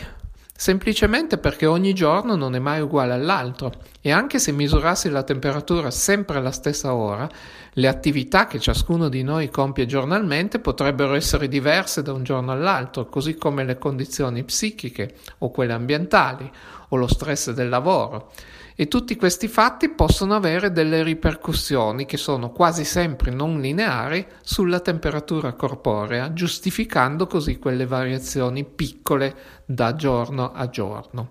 Semplicemente 0.57 1.37
perché 1.39 1.67
ogni 1.67 1.95
giorno 1.95 2.37
non 2.37 2.55
è 2.55 2.59
mai 2.59 2.81
uguale 2.81 3.13
all'altro. 3.13 3.73
E 4.01 4.11
anche 4.11 4.39
se 4.39 4.53
misurassi 4.53 5.09
la 5.11 5.23
temperatura 5.23 5.91
sempre 5.91 6.39
alla 6.39 6.53
stessa 6.53 6.95
ora, 6.95 7.29
le 7.73 7.89
attività 7.89 8.47
che 8.47 8.61
ciascuno 8.61 9.09
di 9.09 9.23
noi 9.23 9.51
compie 9.51 9.87
giornalmente 9.87 10.61
potrebbero 10.61 11.15
essere 11.15 11.49
diverse 11.49 12.03
da 12.03 12.13
un 12.13 12.23
giorno 12.23 12.53
all'altro, 12.53 13.07
così 13.07 13.35
come 13.37 13.65
le 13.65 13.79
condizioni 13.79 14.45
psichiche 14.45 15.15
o 15.39 15.51
quelle 15.51 15.73
ambientali 15.73 16.51
o 16.89 16.97
lo 16.97 17.07
stress 17.07 17.51
del 17.51 17.69
lavoro 17.69 18.31
e 18.77 18.89
tutti 18.89 19.15
questi 19.17 19.47
fatti 19.47 19.89
possono 19.89 20.35
avere 20.35 20.73
delle 20.73 21.03
ripercussioni 21.03 22.07
che 22.07 22.17
sono 22.17 22.51
quasi 22.51 22.85
sempre 22.85 23.31
non 23.31 23.61
lineari 23.61 24.27
sulla 24.43 24.81
temperatura 24.81 25.53
corporea, 25.53 26.33
giustificando 26.33 27.27
così 27.27 27.59
quelle 27.59 27.87
variazioni 27.87 28.65
piccole 28.65 29.35
da 29.65 29.95
giorno 29.95 30.53
a 30.53 30.69
giorno. 30.69 31.31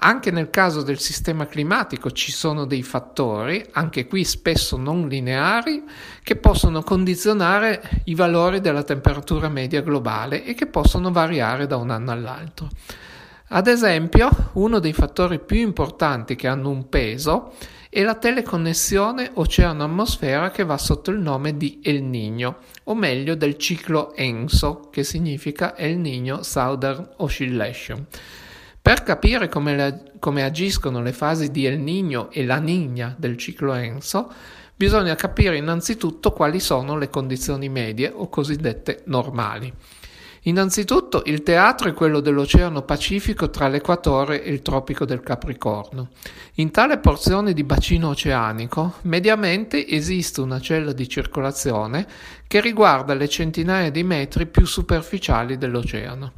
Anche 0.00 0.30
nel 0.30 0.50
caso 0.50 0.82
del 0.82 1.00
sistema 1.00 1.46
climatico 1.46 2.12
ci 2.12 2.30
sono 2.30 2.66
dei 2.66 2.84
fattori, 2.84 3.64
anche 3.72 4.06
qui 4.06 4.24
spesso 4.24 4.76
non 4.76 5.08
lineari, 5.08 5.82
che 6.22 6.36
possono 6.36 6.84
condizionare 6.84 8.02
i 8.04 8.14
valori 8.14 8.60
della 8.60 8.84
temperatura 8.84 9.48
media 9.48 9.82
globale 9.82 10.44
e 10.44 10.54
che 10.54 10.66
possono 10.66 11.10
variare 11.10 11.66
da 11.66 11.76
un 11.76 11.90
anno 11.90 12.12
all'altro. 12.12 12.68
Ad 13.50 13.66
esempio, 13.66 14.28
uno 14.54 14.78
dei 14.78 14.92
fattori 14.92 15.38
più 15.38 15.56
importanti 15.56 16.36
che 16.36 16.48
hanno 16.48 16.68
un 16.68 16.90
peso 16.90 17.54
è 17.88 18.02
la 18.02 18.16
teleconnessione 18.16 19.30
oceano-atmosfera 19.32 20.50
che 20.50 20.64
va 20.64 20.76
sotto 20.76 21.10
il 21.10 21.18
nome 21.18 21.56
di 21.56 21.80
El 21.82 22.02
Niño, 22.02 22.56
o 22.84 22.94
meglio 22.94 23.34
del 23.34 23.56
ciclo 23.56 24.14
ENSO, 24.14 24.90
che 24.90 25.02
significa 25.02 25.74
El 25.74 25.96
Niño 25.96 26.42
Southern 26.42 27.08
Oscillation. 27.16 28.06
Per 28.82 29.02
capire 29.02 29.48
come, 29.48 29.74
le, 29.74 30.12
come 30.18 30.42
agiscono 30.42 31.00
le 31.00 31.14
fasi 31.14 31.50
di 31.50 31.64
El 31.64 31.78
Niño 31.78 32.30
e 32.30 32.44
la 32.44 32.58
Niña 32.58 33.14
del 33.18 33.38
ciclo 33.38 33.72
ENSO, 33.72 34.30
bisogna 34.76 35.14
capire 35.14 35.56
innanzitutto 35.56 36.32
quali 36.32 36.60
sono 36.60 36.98
le 36.98 37.08
condizioni 37.08 37.70
medie 37.70 38.12
o 38.14 38.28
cosiddette 38.28 39.04
normali. 39.06 39.72
Innanzitutto 40.42 41.22
il 41.26 41.42
teatro 41.42 41.88
è 41.88 41.92
quello 41.92 42.20
dell'Oceano 42.20 42.82
Pacifico 42.82 43.50
tra 43.50 43.68
l'equatore 43.68 44.42
e 44.42 44.50
il 44.50 44.62
tropico 44.62 45.04
del 45.04 45.20
Capricorno. 45.20 46.10
In 46.54 46.70
tale 46.70 46.98
porzione 46.98 47.52
di 47.52 47.64
bacino 47.64 48.10
oceanico 48.10 48.94
mediamente 49.02 49.86
esiste 49.86 50.40
una 50.40 50.60
cella 50.60 50.92
di 50.92 51.08
circolazione 51.08 52.06
che 52.46 52.60
riguarda 52.60 53.14
le 53.14 53.28
centinaia 53.28 53.90
di 53.90 54.04
metri 54.04 54.46
più 54.46 54.64
superficiali 54.64 55.58
dell'oceano. 55.58 56.32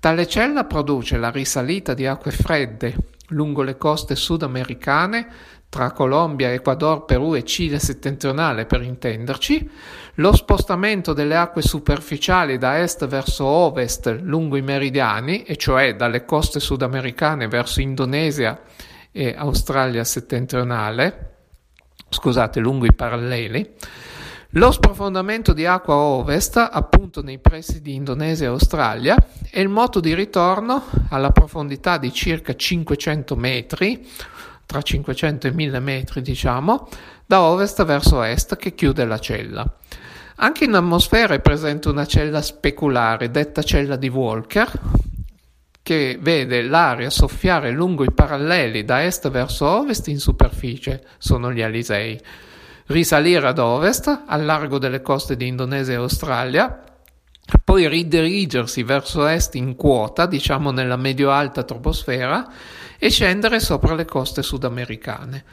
Tale 0.00 0.26
cella 0.26 0.64
produce 0.64 1.16
la 1.16 1.30
risalita 1.30 1.94
di 1.94 2.06
acque 2.06 2.32
fredde 2.32 3.14
lungo 3.30 3.62
le 3.62 3.76
coste 3.76 4.14
sudamericane 4.14 5.26
tra 5.68 5.92
Colombia, 5.92 6.52
Ecuador, 6.52 7.04
Perù 7.04 7.34
e 7.34 7.44
Cile 7.44 7.78
settentrionale 7.78 8.66
per 8.66 8.82
intenderci, 8.82 9.68
lo 10.14 10.34
spostamento 10.34 11.12
delle 11.12 11.36
acque 11.36 11.62
superficiali 11.62 12.56
da 12.56 12.80
est 12.80 13.06
verso 13.06 13.44
ovest 13.44 14.18
lungo 14.22 14.56
i 14.56 14.62
meridiani, 14.62 15.42
e 15.42 15.56
cioè 15.56 15.94
dalle 15.94 16.24
coste 16.24 16.60
sudamericane 16.60 17.48
verso 17.48 17.80
Indonesia 17.80 18.60
e 19.12 19.34
Australia 19.36 20.04
settentrionale, 20.04 21.34
scusate, 22.08 22.60
lungo 22.60 22.86
i 22.86 22.94
paralleli, 22.94 23.74
lo 24.50 24.70
sprofondamento 24.70 25.52
di 25.52 25.66
acqua 25.66 25.96
ovest, 25.96 26.56
appunto 26.56 27.20
nei 27.20 27.38
pressi 27.38 27.82
di 27.82 27.94
Indonesia 27.94 28.46
e 28.46 28.48
Australia, 28.48 29.16
e 29.50 29.60
il 29.60 29.68
moto 29.68 30.00
di 30.00 30.14
ritorno 30.14 30.84
alla 31.10 31.30
profondità 31.30 31.98
di 31.98 32.10
circa 32.12 32.54
500 32.54 33.36
metri, 33.36 34.08
tra 34.66 34.82
500 34.82 35.46
e 35.46 35.52
1000 35.52 35.80
metri 35.80 36.20
diciamo, 36.20 36.88
da 37.24 37.42
ovest 37.42 37.84
verso 37.84 38.22
est 38.22 38.56
che 38.56 38.74
chiude 38.74 39.04
la 39.04 39.18
cella. 39.18 39.66
Anche 40.38 40.64
in 40.64 40.74
atmosfera 40.74 41.34
è 41.34 41.40
presente 41.40 41.88
una 41.88 42.04
cella 42.04 42.42
speculare, 42.42 43.30
detta 43.30 43.62
cella 43.62 43.96
di 43.96 44.08
Walker, 44.08 44.70
che 45.82 46.18
vede 46.20 46.62
l'aria 46.62 47.10
soffiare 47.10 47.70
lungo 47.70 48.04
i 48.04 48.12
paralleli 48.12 48.84
da 48.84 49.04
est 49.04 49.30
verso 49.30 49.66
ovest 49.66 50.08
in 50.08 50.18
superficie, 50.18 51.04
sono 51.16 51.52
gli 51.52 51.62
Alisei, 51.62 52.20
risalire 52.86 53.46
ad 53.46 53.58
ovest, 53.58 54.24
al 54.26 54.44
largo 54.44 54.78
delle 54.78 55.00
coste 55.00 55.36
di 55.36 55.46
Indonesia 55.46 55.92
e 55.92 55.96
Australia, 55.96 56.82
poi 57.62 57.88
ridirigersi 57.88 58.82
verso 58.82 59.26
est 59.26 59.54
in 59.54 59.76
quota, 59.76 60.26
diciamo 60.26 60.70
nella 60.70 60.96
medio-alta 60.96 61.62
troposfera, 61.62 62.48
e 62.98 63.10
scendere 63.10 63.60
sopra 63.60 63.94
le 63.94 64.04
coste 64.04 64.42
sudamericane. 64.42 65.44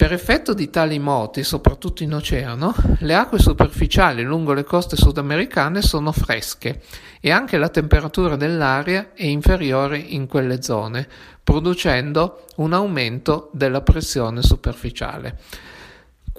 Per 0.00 0.14
effetto 0.14 0.54
di 0.54 0.70
tali 0.70 0.98
moti, 0.98 1.44
soprattutto 1.44 2.02
in 2.02 2.14
oceano, 2.14 2.74
le 3.00 3.14
acque 3.14 3.38
superficiali 3.38 4.22
lungo 4.22 4.54
le 4.54 4.64
coste 4.64 4.96
sudamericane 4.96 5.82
sono 5.82 6.10
fresche 6.10 6.80
e 7.20 7.30
anche 7.30 7.58
la 7.58 7.68
temperatura 7.68 8.36
dell'aria 8.36 9.10
è 9.12 9.26
inferiore 9.26 9.98
in 9.98 10.26
quelle 10.26 10.62
zone, 10.62 11.06
producendo 11.44 12.46
un 12.56 12.72
aumento 12.72 13.50
della 13.52 13.82
pressione 13.82 14.40
superficiale. 14.40 15.36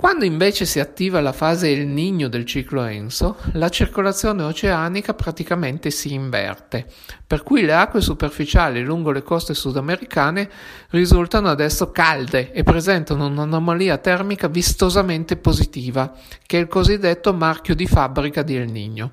Quando 0.02 0.26
invece 0.26 0.66
si 0.66 0.80
attiva 0.80 1.22
la 1.22 1.32
fase 1.32 1.72
El 1.72 1.86
Niño 1.86 2.28
del 2.28 2.44
ciclo 2.44 2.84
Enso, 2.86 3.38
la 3.54 3.70
circolazione 3.70 4.42
oceanica 4.42 5.14
praticamente 5.14 5.92
si 5.92 6.12
inverte, 6.12 6.88
per 7.28 7.44
cui 7.44 7.62
le 7.62 7.76
acque 7.76 8.02
superficiali 8.02 8.82
lungo 8.82 9.12
le 9.12 9.22
coste 9.22 9.54
sudamericane 9.54 10.50
risultano 10.90 11.50
adesso 11.50 11.92
calde 11.92 12.52
e 12.52 12.64
presentano 12.64 13.28
un'anomalia 13.28 14.00
termica 14.00 14.48
vistosamente 14.48 15.38
positiva, 15.38 16.12
che 16.48 16.58
è 16.58 16.62
il 16.62 16.68
cosiddetto 16.68 17.32
marchio 17.32 17.76
di 17.76 17.86
fabbrica 17.86 18.42
di 18.42 18.56
El 18.56 18.72
Niño. 18.72 19.12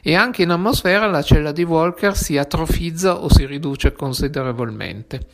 E 0.00 0.14
anche 0.14 0.40
in 0.40 0.48
atmosfera 0.48 1.06
la 1.06 1.20
cella 1.20 1.52
di 1.52 1.64
Walker 1.64 2.16
si 2.16 2.38
atrofizza 2.38 3.22
o 3.22 3.30
si 3.30 3.44
riduce 3.44 3.92
considerevolmente. 3.92 5.26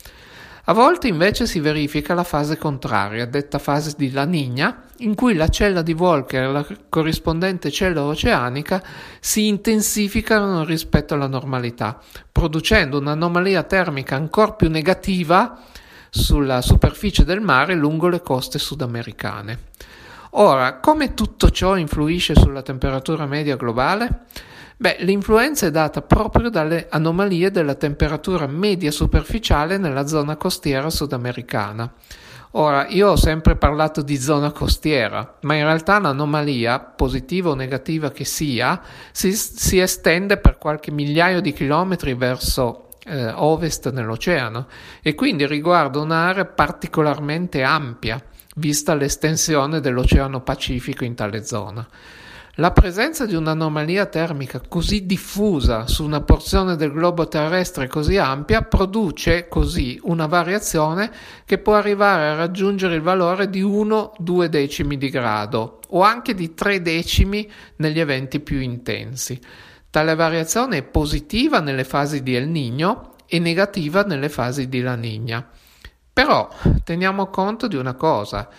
A 0.65 0.73
volte 0.73 1.09
invece 1.09 1.47
si 1.47 1.59
verifica 1.59 2.13
la 2.15 2.23
fase 2.23 2.59
contraria, 2.59 3.27
detta 3.27 3.59
fase 3.59 3.95
di 3.97 4.13
La 4.13 4.25
Niña, 4.25 4.83
in 4.99 5.15
cui 5.15 5.35
la 5.35 5.49
cella 5.49 5.81
di 5.81 5.95
Volcker 5.95 6.43
e 6.43 6.53
la 6.53 6.67
corrispondente 6.89 7.71
cella 7.71 8.05
oceanica 8.05 8.83
si 9.21 9.47
intensificano 9.47 10.65
rispetto 10.65 11.15
alla 11.15 11.27
normalità, 11.27 11.99
producendo 12.31 12.99
un'anomalia 12.99 13.63
termica 13.63 14.17
ancora 14.17 14.53
più 14.53 14.69
negativa 14.69 15.59
sulla 16.11 16.61
superficie 16.61 17.25
del 17.25 17.41
mare 17.41 17.75
lungo 17.75 18.09
le 18.09 18.21
coste 18.21 18.59
sudamericane. 18.59 19.69
Ora, 20.35 20.79
come 20.79 21.15
tutto 21.15 21.51
ciò 21.51 21.77
influisce 21.77 22.35
sulla 22.35 22.63
temperatura 22.63 23.27
media 23.27 23.57
globale? 23.57 24.27
Beh, 24.81 24.97
l'influenza 25.01 25.67
è 25.67 25.71
data 25.71 26.01
proprio 26.01 26.49
dalle 26.49 26.87
anomalie 26.89 27.51
della 27.51 27.75
temperatura 27.75 28.47
media 28.47 28.91
superficiale 28.91 29.77
nella 29.77 30.07
zona 30.07 30.39
costiera 30.39 30.89
sudamericana. 30.89 31.93
Ora, 32.53 32.89
io 32.89 33.11
ho 33.11 33.17
sempre 33.17 33.57
parlato 33.57 34.01
di 34.01 34.17
zona 34.17 34.53
costiera, 34.53 35.37
ma 35.43 35.55
in 35.55 35.65
realtà 35.65 35.99
l'anomalia, 35.99 36.81
positiva 36.81 37.51
o 37.51 37.55
negativa 37.55 38.11
che 38.11 38.25
sia, 38.25 38.81
si, 39.13 39.35
si 39.35 39.79
estende 39.79 40.39
per 40.39 40.57
qualche 40.57 40.91
migliaio 40.91 41.43
di 41.43 41.53
chilometri 41.53 42.15
verso 42.15 42.89
eh, 43.05 43.33
ovest 43.33 43.93
nell'oceano 43.93 44.67
e 45.03 45.15
quindi 45.15 45.47
riguarda 45.47 45.99
un'area 45.99 46.47
particolarmente 46.47 47.63
ampia, 47.63 48.19
vista 48.55 48.95
l'estensione 48.95 49.81
dell'Oceano 49.81 50.41
Pacifico 50.41 51.05
in 51.05 51.15
tale 51.15 51.45
zona. 51.45 51.87
La 52.61 52.73
presenza 52.73 53.25
di 53.25 53.35
un'anomalia 53.35 54.05
termica 54.05 54.61
così 54.69 55.07
diffusa 55.07 55.87
su 55.87 56.05
una 56.05 56.21
porzione 56.21 56.77
del 56.77 56.93
globo 56.93 57.27
terrestre 57.27 57.89
così 57.89 58.19
ampia 58.19 58.61
produce 58.61 59.49
così 59.49 59.99
una 60.03 60.27
variazione 60.27 61.11
che 61.47 61.57
può 61.57 61.73
arrivare 61.75 62.29
a 62.29 62.35
raggiungere 62.35 62.97
il 62.97 63.01
valore 63.01 63.49
di 63.49 63.63
1-2 63.63 64.45
decimi 64.45 64.99
di 64.99 65.09
grado 65.09 65.81
o 65.89 66.03
anche 66.03 66.35
di 66.35 66.53
3 66.53 66.83
decimi 66.83 67.51
negli 67.77 67.99
eventi 67.99 68.41
più 68.41 68.61
intensi. 68.61 69.41
Tale 69.89 70.15
variazione 70.15 70.77
è 70.77 70.83
positiva 70.83 71.61
nelle 71.61 71.85
fasi 71.85 72.23
di 72.23 72.35
El 72.35 72.51
Niño 72.51 73.13
e 73.25 73.39
negativa 73.39 74.03
nelle 74.03 74.29
fasi 74.29 74.69
di 74.69 74.83
La 74.83 74.97
Niña. 74.97 75.43
Però 76.13 76.47
teniamo 76.85 77.29
conto 77.29 77.67
di 77.69 77.77
una 77.77 77.95
cosa 77.95 78.51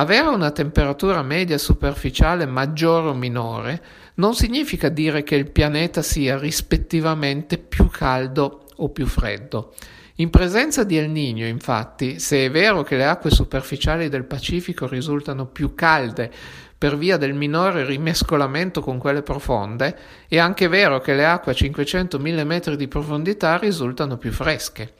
avere 0.00 0.28
una 0.28 0.50
temperatura 0.50 1.22
media 1.22 1.58
superficiale 1.58 2.46
maggiore 2.46 3.08
o 3.08 3.14
minore 3.14 3.82
non 4.14 4.34
significa 4.34 4.88
dire 4.88 5.22
che 5.22 5.34
il 5.34 5.50
pianeta 5.50 6.00
sia 6.00 6.38
rispettivamente 6.38 7.58
più 7.58 7.88
caldo 7.88 8.66
o 8.76 8.88
più 8.88 9.06
freddo. 9.06 9.74
In 10.16 10.30
presenza 10.30 10.84
di 10.84 10.96
El 10.96 11.10
Niño, 11.10 11.46
infatti, 11.46 12.18
se 12.18 12.46
è 12.46 12.50
vero 12.50 12.82
che 12.82 12.96
le 12.96 13.06
acque 13.06 13.30
superficiali 13.30 14.08
del 14.08 14.24
Pacifico 14.24 14.86
risultano 14.86 15.46
più 15.46 15.74
calde 15.74 16.30
per 16.76 16.96
via 16.96 17.18
del 17.18 17.34
minore 17.34 17.84
rimescolamento 17.84 18.80
con 18.80 18.98
quelle 18.98 19.22
profonde, 19.22 19.96
è 20.28 20.38
anche 20.38 20.68
vero 20.68 21.00
che 21.00 21.14
le 21.14 21.26
acque 21.26 21.52
a 21.52 21.54
500.000 21.54 22.44
metri 22.46 22.76
di 22.76 22.88
profondità 22.88 23.58
risultano 23.58 24.16
più 24.16 24.32
fresche. 24.32 24.94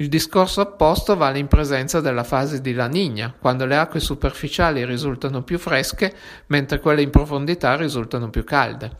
Il 0.00 0.08
discorso 0.08 0.60
opposto 0.60 1.16
vale 1.16 1.40
in 1.40 1.48
presenza 1.48 2.00
della 2.00 2.22
fase 2.22 2.60
di 2.60 2.72
La 2.72 2.86
Niña, 2.86 3.34
quando 3.36 3.66
le 3.66 3.76
acque 3.76 3.98
superficiali 3.98 4.84
risultano 4.84 5.42
più 5.42 5.58
fresche, 5.58 6.14
mentre 6.46 6.78
quelle 6.78 7.02
in 7.02 7.10
profondità 7.10 7.74
risultano 7.74 8.30
più 8.30 8.44
calde. 8.44 8.92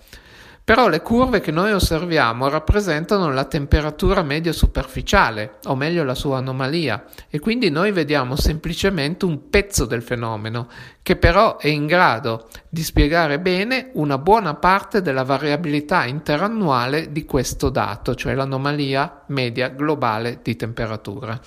Però 0.68 0.86
le 0.88 1.00
curve 1.00 1.40
che 1.40 1.50
noi 1.50 1.72
osserviamo 1.72 2.50
rappresentano 2.50 3.32
la 3.32 3.46
temperatura 3.46 4.20
media 4.20 4.52
superficiale, 4.52 5.60
o 5.64 5.74
meglio 5.74 6.04
la 6.04 6.14
sua 6.14 6.36
anomalia, 6.36 7.06
e 7.30 7.38
quindi 7.38 7.70
noi 7.70 7.90
vediamo 7.90 8.36
semplicemente 8.36 9.24
un 9.24 9.48
pezzo 9.48 9.86
del 9.86 10.02
fenomeno, 10.02 10.68
che 11.00 11.16
però 11.16 11.56
è 11.56 11.68
in 11.68 11.86
grado 11.86 12.48
di 12.68 12.82
spiegare 12.82 13.40
bene 13.40 13.92
una 13.94 14.18
buona 14.18 14.56
parte 14.56 15.00
della 15.00 15.24
variabilità 15.24 16.04
interannuale 16.04 17.12
di 17.12 17.24
questo 17.24 17.70
dato, 17.70 18.14
cioè 18.14 18.34
l'anomalia 18.34 19.22
media 19.28 19.68
globale 19.68 20.40
di 20.42 20.54
temperatura. 20.54 21.40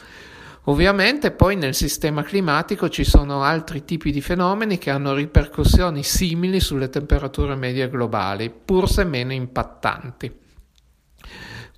Ovviamente 0.66 1.32
poi 1.32 1.56
nel 1.56 1.74
sistema 1.74 2.22
climatico 2.22 2.88
ci 2.88 3.04
sono 3.04 3.42
altri 3.42 3.84
tipi 3.84 4.12
di 4.12 4.22
fenomeni 4.22 4.78
che 4.78 4.92
hanno 4.92 5.16
ripercussioni 5.16 6.04
simili 6.04 6.60
sulle 6.60 6.90
temperature 6.90 7.56
medie 7.56 7.90
globali, 7.90 8.52
pur 8.52 8.88
se 8.88 9.04
meno 9.04 9.34
impattanti. 9.34 10.40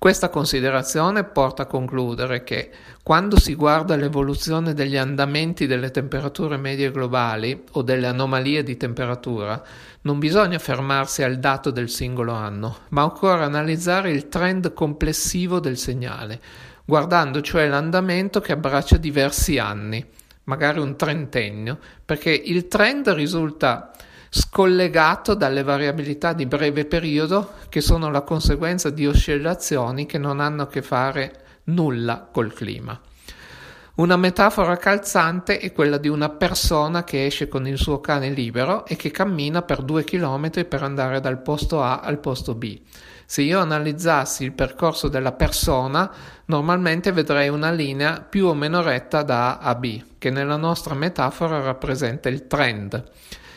Questa 0.04 0.28
considerazione 0.28 1.24
porta 1.24 1.62
a 1.62 1.66
concludere 1.66 2.44
che 2.44 2.70
quando 3.02 3.40
si 3.40 3.54
guarda 3.54 3.96
l'evoluzione 3.96 4.74
degli 4.74 4.98
andamenti 4.98 5.66
delle 5.66 5.90
temperature 5.90 6.58
medie 6.58 6.90
globali 6.90 7.64
o 7.72 7.80
delle 7.80 8.06
anomalie 8.06 8.62
di 8.62 8.76
temperatura, 8.76 9.62
non 10.02 10.18
bisogna 10.18 10.58
fermarsi 10.58 11.22
al 11.22 11.38
dato 11.38 11.70
del 11.70 11.88
singolo 11.88 12.32
anno, 12.32 12.80
ma 12.90 13.06
occorre 13.06 13.44
analizzare 13.44 14.10
il 14.10 14.28
trend 14.28 14.74
complessivo 14.74 15.58
del 15.58 15.78
segnale, 15.78 16.38
guardando 16.84 17.40
cioè 17.40 17.66
l'andamento 17.66 18.40
che 18.40 18.52
abbraccia 18.52 18.96
diversi 18.96 19.58
anni, 19.58 20.04
magari 20.44 20.78
un 20.78 20.96
trentennio, 20.96 21.78
perché 22.04 22.30
il 22.30 22.68
trend 22.68 23.08
risulta 23.10 23.90
scollegato 24.28 25.34
dalle 25.34 25.62
variabilità 25.62 26.32
di 26.32 26.46
breve 26.46 26.86
periodo 26.86 27.52
che 27.68 27.80
sono 27.80 28.10
la 28.10 28.22
conseguenza 28.22 28.90
di 28.90 29.06
oscillazioni 29.06 30.06
che 30.06 30.18
non 30.18 30.40
hanno 30.40 30.62
a 30.62 30.66
che 30.66 30.82
fare 30.82 31.42
nulla 31.64 32.28
col 32.30 32.52
clima. 32.52 33.00
Una 33.96 34.16
metafora 34.16 34.76
calzante 34.76 35.60
è 35.60 35.70
quella 35.70 35.98
di 35.98 36.08
una 36.08 36.28
persona 36.28 37.04
che 37.04 37.26
esce 37.26 37.46
con 37.46 37.64
il 37.68 37.78
suo 37.78 38.00
cane 38.00 38.30
libero 38.30 38.84
e 38.86 38.96
che 38.96 39.12
cammina 39.12 39.62
per 39.62 39.82
due 39.82 40.02
chilometri 40.02 40.64
per 40.64 40.82
andare 40.82 41.20
dal 41.20 41.40
posto 41.40 41.80
A 41.80 42.00
al 42.00 42.18
posto 42.18 42.56
B. 42.56 42.80
Se 43.34 43.42
io 43.42 43.58
analizzassi 43.58 44.44
il 44.44 44.52
percorso 44.52 45.08
della 45.08 45.32
persona, 45.32 46.08
normalmente 46.44 47.10
vedrei 47.10 47.48
una 47.48 47.72
linea 47.72 48.20
più 48.20 48.46
o 48.46 48.54
meno 48.54 48.80
retta 48.80 49.24
da 49.24 49.58
A 49.58 49.70
a 49.70 49.74
B, 49.74 50.00
che 50.18 50.30
nella 50.30 50.54
nostra 50.54 50.94
metafora 50.94 51.60
rappresenta 51.60 52.28
il 52.28 52.46
trend. 52.46 53.10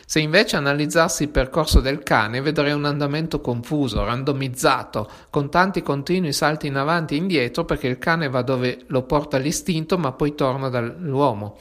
Se 0.04 0.18
invece 0.18 0.56
analizzassi 0.56 1.22
il 1.22 1.28
percorso 1.28 1.78
del 1.78 2.02
cane, 2.02 2.40
vedrei 2.40 2.72
un 2.72 2.86
andamento 2.86 3.40
confuso, 3.40 4.04
randomizzato, 4.04 5.08
con 5.30 5.48
tanti 5.48 5.80
continui 5.80 6.32
salti 6.32 6.66
in 6.66 6.74
avanti 6.74 7.14
e 7.14 7.18
indietro 7.18 7.64
perché 7.64 7.86
il 7.86 7.98
cane 7.98 8.28
va 8.28 8.42
dove 8.42 8.80
lo 8.88 9.02
porta 9.02 9.38
l'istinto 9.38 9.96
ma 9.96 10.10
poi 10.10 10.34
torna 10.34 10.68
dall'uomo 10.68 11.56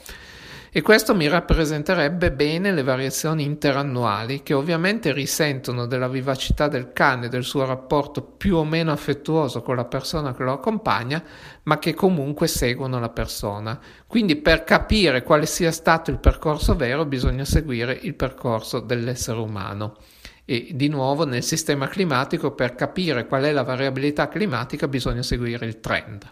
e 0.69 0.81
questo 0.81 1.15
mi 1.15 1.27
rappresenterebbe 1.27 2.31
bene 2.31 2.71
le 2.71 2.83
variazioni 2.83 3.43
interannuali 3.43 4.43
che 4.43 4.53
ovviamente 4.53 5.13
risentono 5.13 5.85
della 5.85 6.09
vivacità 6.09 6.67
del 6.67 6.91
cane, 6.91 7.29
del 7.29 7.43
suo 7.43 7.65
rapporto 7.65 8.21
più 8.21 8.57
o 8.57 8.65
meno 8.65 8.91
affettuoso 8.91 9.61
con 9.61 9.77
la 9.77 9.85
persona 9.85 10.33
che 10.33 10.43
lo 10.43 10.51
accompagna, 10.51 11.23
ma 11.63 11.79
che 11.79 11.93
comunque 11.93 12.47
seguono 12.47 12.99
la 12.99 13.09
persona. 13.09 13.79
Quindi 14.05 14.35
per 14.35 14.63
capire 14.65 15.23
quale 15.23 15.45
sia 15.45 15.71
stato 15.71 16.11
il 16.11 16.19
percorso 16.19 16.75
vero 16.75 17.05
bisogna 17.05 17.45
seguire 17.45 17.97
il 18.01 18.15
percorso 18.15 18.79
dell'essere 18.79 19.39
umano. 19.39 19.95
E 20.43 20.69
di 20.73 20.87
nuovo 20.89 21.25
nel 21.25 21.43
sistema 21.43 21.87
climatico 21.87 22.51
per 22.51 22.75
capire 22.75 23.25
qual 23.25 23.43
è 23.43 23.51
la 23.51 23.63
variabilità 23.63 24.27
climatica 24.27 24.87
bisogna 24.87 25.21
seguire 25.21 25.65
il 25.65 25.79
trend. 25.79 26.25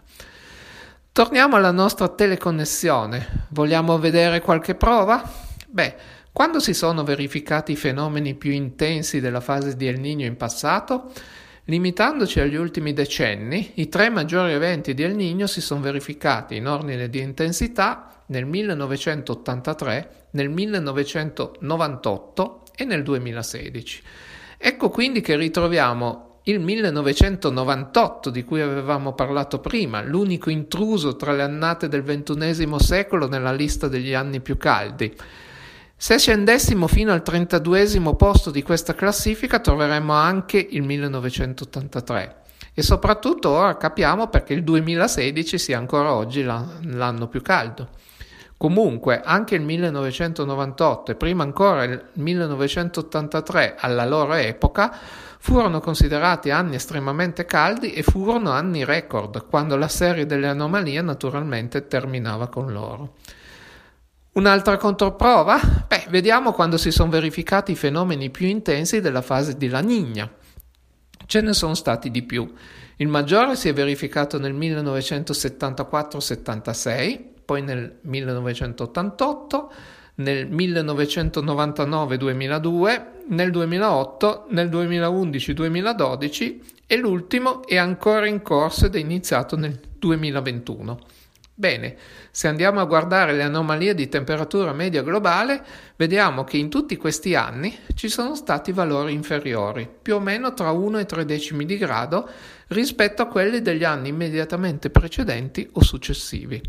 Torniamo 1.16 1.56
alla 1.56 1.70
nostra 1.70 2.08
teleconnessione. 2.08 3.46
Vogliamo 3.48 3.98
vedere 3.98 4.42
qualche 4.42 4.74
prova? 4.74 5.26
Beh, 5.66 5.94
quando 6.30 6.60
si 6.60 6.74
sono 6.74 7.04
verificati 7.04 7.72
i 7.72 7.76
fenomeni 7.76 8.34
più 8.34 8.50
intensi 8.50 9.18
della 9.18 9.40
fase 9.40 9.76
di 9.76 9.86
El 9.86 9.98
Niño 9.98 10.26
in 10.26 10.36
passato? 10.36 11.10
Limitandoci 11.64 12.38
agli 12.38 12.56
ultimi 12.56 12.92
decenni, 12.92 13.70
i 13.76 13.88
tre 13.88 14.10
maggiori 14.10 14.52
eventi 14.52 14.92
di 14.92 15.04
El 15.04 15.16
Niño 15.16 15.46
si 15.46 15.62
sono 15.62 15.80
verificati 15.80 16.56
in 16.56 16.66
ordine 16.66 17.08
di 17.08 17.20
intensità 17.20 18.24
nel 18.26 18.44
1983, 18.44 20.26
nel 20.32 20.50
1998 20.50 22.62
e 22.76 22.84
nel 22.84 23.02
2016. 23.02 24.02
Ecco 24.58 24.90
quindi 24.90 25.22
che 25.22 25.34
ritroviamo 25.34 26.25
il 26.48 26.60
1998 26.60 28.30
di 28.30 28.44
cui 28.44 28.60
avevamo 28.60 29.14
parlato 29.14 29.58
prima, 29.58 30.00
l'unico 30.02 30.48
intruso 30.48 31.16
tra 31.16 31.32
le 31.32 31.42
annate 31.42 31.88
del 31.88 32.04
XXI 32.04 32.76
secolo 32.78 33.26
nella 33.26 33.52
lista 33.52 33.88
degli 33.88 34.14
anni 34.14 34.40
più 34.40 34.56
caldi. 34.56 35.12
Se 35.96 36.18
scendessimo 36.18 36.86
fino 36.86 37.12
al 37.12 37.22
32 37.22 38.14
posto 38.16 38.52
di 38.52 38.62
questa 38.62 38.94
classifica 38.94 39.58
troveremmo 39.58 40.12
anche 40.12 40.64
il 40.70 40.82
1983 40.82 42.36
e 42.74 42.82
soprattutto 42.82 43.48
ora 43.48 43.76
capiamo 43.76 44.28
perché 44.28 44.52
il 44.52 44.62
2016 44.62 45.58
sia 45.58 45.78
ancora 45.78 46.12
oggi 46.12 46.44
l'anno 46.44 47.26
più 47.26 47.42
caldo. 47.42 47.88
Comunque, 48.58 49.20
anche 49.20 49.54
il 49.54 49.62
1998 49.62 51.10
e 51.10 51.14
prima 51.14 51.42
ancora 51.42 51.82
il 51.84 52.02
1983 52.12 53.74
alla 53.78 54.06
loro 54.06 54.32
epoca 54.34 54.96
Furono 55.46 55.78
considerati 55.78 56.50
anni 56.50 56.74
estremamente 56.74 57.44
caldi 57.44 57.92
e 57.92 58.02
furono 58.02 58.50
anni 58.50 58.84
record, 58.84 59.46
quando 59.46 59.76
la 59.76 59.86
serie 59.86 60.26
delle 60.26 60.48
anomalie 60.48 61.00
naturalmente 61.02 61.86
terminava 61.86 62.48
con 62.48 62.72
loro. 62.72 63.14
Un'altra 64.32 64.76
controprova? 64.76 65.84
Beh, 65.86 66.06
vediamo 66.08 66.50
quando 66.50 66.76
si 66.76 66.90
sono 66.90 67.10
verificati 67.10 67.70
i 67.70 67.76
fenomeni 67.76 68.30
più 68.30 68.48
intensi 68.48 69.00
della 69.00 69.22
fase 69.22 69.56
di 69.56 69.68
La 69.68 69.82
Niña. 69.82 70.28
Ce 71.26 71.40
ne 71.40 71.52
sono 71.52 71.74
stati 71.74 72.10
di 72.10 72.24
più. 72.24 72.52
Il 72.96 73.06
maggiore 73.06 73.54
si 73.54 73.68
è 73.68 73.72
verificato 73.72 74.40
nel 74.40 74.52
1974-76, 74.52 77.24
poi 77.44 77.62
nel 77.62 77.98
1988, 78.00 79.72
nel 80.16 80.48
1999-2002, 80.48 83.04
nel 83.28 83.50
2008, 83.50 84.46
nel 84.50 84.68
2011-2012 84.68 86.58
e 86.86 86.96
l'ultimo 86.96 87.66
è 87.66 87.76
ancora 87.76 88.26
in 88.26 88.42
corso 88.42 88.84
ed 88.86 88.94
è 88.94 88.98
iniziato 88.98 89.56
nel 89.56 89.80
2021. 89.98 90.98
Bene, 91.58 91.96
se 92.30 92.48
andiamo 92.48 92.80
a 92.80 92.84
guardare 92.84 93.32
le 93.32 93.42
anomalie 93.42 93.94
di 93.94 94.10
temperatura 94.10 94.74
media 94.74 95.02
globale, 95.02 95.64
vediamo 95.96 96.44
che 96.44 96.58
in 96.58 96.68
tutti 96.68 96.98
questi 96.98 97.34
anni 97.34 97.74
ci 97.94 98.10
sono 98.10 98.34
stati 98.34 98.72
valori 98.72 99.14
inferiori, 99.14 99.88
più 100.02 100.16
o 100.16 100.20
meno 100.20 100.52
tra 100.52 100.70
1 100.70 100.98
e 100.98 101.06
3 101.06 101.24
decimi 101.24 101.64
di 101.64 101.78
grado 101.78 102.28
rispetto 102.68 103.22
a 103.22 103.26
quelli 103.26 103.62
degli 103.62 103.84
anni 103.84 104.10
immediatamente 104.10 104.90
precedenti 104.90 105.66
o 105.72 105.82
successivi. 105.82 106.60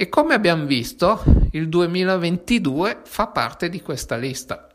E 0.00 0.08
come 0.08 0.32
abbiamo 0.32 0.64
visto, 0.64 1.22
il 1.50 1.68
2022 1.68 3.00
fa 3.04 3.26
parte 3.26 3.68
di 3.68 3.82
questa 3.82 4.16
lista. 4.16 4.66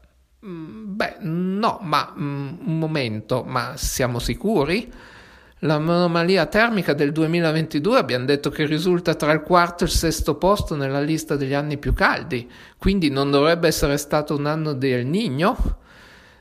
Mm, 0.45 0.95
beh, 0.95 1.15
no, 1.21 1.79
ma 1.81 2.13
mm, 2.15 2.47
un 2.63 2.77
momento, 2.77 3.43
ma 3.43 3.73
siamo 3.75 4.19
sicuri? 4.19 4.87
L'anomalia 5.61 6.45
termica 6.45 6.93
del 6.93 7.11
2022 7.11 7.97
abbiamo 7.97 8.25
detto 8.25 8.51
che 8.51 8.67
risulta 8.67 9.15
tra 9.15 9.31
il 9.31 9.41
quarto 9.41 9.83
e 9.83 9.87
il 9.87 9.93
sesto 9.93 10.35
posto 10.35 10.75
nella 10.75 11.01
lista 11.01 11.35
degli 11.35 11.55
anni 11.55 11.79
più 11.79 11.93
caldi, 11.93 12.47
quindi 12.77 13.09
non 13.09 13.31
dovrebbe 13.31 13.67
essere 13.67 13.97
stato 13.97 14.35
un 14.37 14.45
anno 14.45 14.73
del 14.73 15.07
Nigno? 15.07 15.57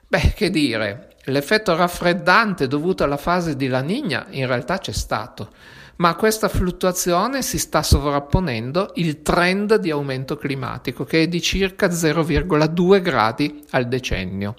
Beh, 0.06 0.34
che 0.36 0.50
dire, 0.50 1.14
l'effetto 1.24 1.74
raffreddante 1.74 2.66
dovuto 2.66 3.02
alla 3.02 3.16
fase 3.16 3.56
di 3.56 3.66
La 3.66 3.80
Nigna 3.80 4.26
in 4.28 4.46
realtà 4.46 4.76
c'è 4.76 4.92
stato, 4.92 5.52
ma 5.96 6.10
a 6.10 6.14
questa 6.16 6.48
fluttuazione 6.48 7.42
si 7.42 7.58
sta 7.58 7.82
sovrapponendo 7.82 8.92
il 8.96 9.22
trend 9.22 9.76
di 9.76 9.90
aumento 9.90 10.36
climatico 10.36 11.04
che 11.04 11.22
è 11.22 11.28
di 11.28 11.40
circa 11.40 11.86
0,2 11.88 13.00
gradi 13.00 13.62
al 13.70 13.86
decennio 13.86 14.56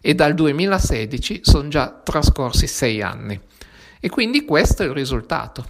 e 0.00 0.14
dal 0.14 0.34
2016 0.34 1.40
sono 1.42 1.68
già 1.68 2.00
trascorsi 2.02 2.66
sei 2.66 3.02
anni. 3.02 3.40
E 3.98 4.08
quindi 4.08 4.44
questo 4.44 4.84
è 4.84 4.86
il 4.86 4.92
risultato. 4.92 5.66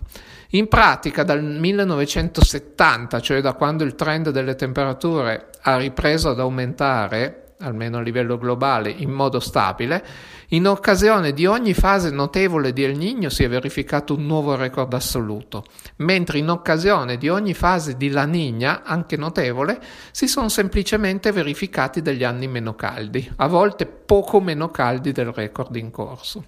In 0.51 0.69
pratica 0.69 1.23
dal 1.23 1.43
1970, 1.43 3.21
cioè 3.21 3.41
da 3.41 3.55
quando 3.55 3.83
il 3.83 3.95
trend 3.95 4.31
delle 4.31 4.55
temperature 4.55 5.49
ha 5.63 5.77
ripreso 5.77 6.29
ad 6.29 6.41
aumentare, 6.41 7.46
almeno 7.61 7.99
a 7.99 8.01
livello 8.01 8.39
globale, 8.39 8.91
in 8.91 9.11
modo 9.11 9.41
stabile, 9.41 10.05
in 10.49 10.67
occasione 10.67 11.33
di 11.33 11.47
ogni 11.47 11.75
fase 11.75 12.11
notevole 12.11 12.73
di 12.73 12.85
El 12.85 12.97
Niño 12.97 13.29
si 13.29 13.45
è 13.45 13.49
verificato 13.49 14.15
un 14.15 14.27
nuovo 14.27 14.55
record 14.55 14.93
assoluto, 14.93 15.65
mentre 15.97 16.39
in 16.39 16.49
occasione 16.49 17.17
di 17.17 17.29
ogni 17.29 17.55
fase 17.55 17.97
di 17.97 18.11
La 18.11 18.27
Niña, 18.27 18.83
anche 18.85 19.17
notevole, 19.17 19.81
si 20.11 20.29
sono 20.29 20.49
semplicemente 20.49 21.33
verificati 21.33 22.03
degli 22.03 22.25
anni 22.25 22.47
meno 22.47 22.75
caldi, 22.75 23.29
a 23.37 23.47
volte 23.47 23.87
poco 23.87 24.41
meno 24.41 24.71
caldi 24.71 25.13
del 25.13 25.33
record 25.33 25.75
in 25.77 25.91
corso. 25.91 26.45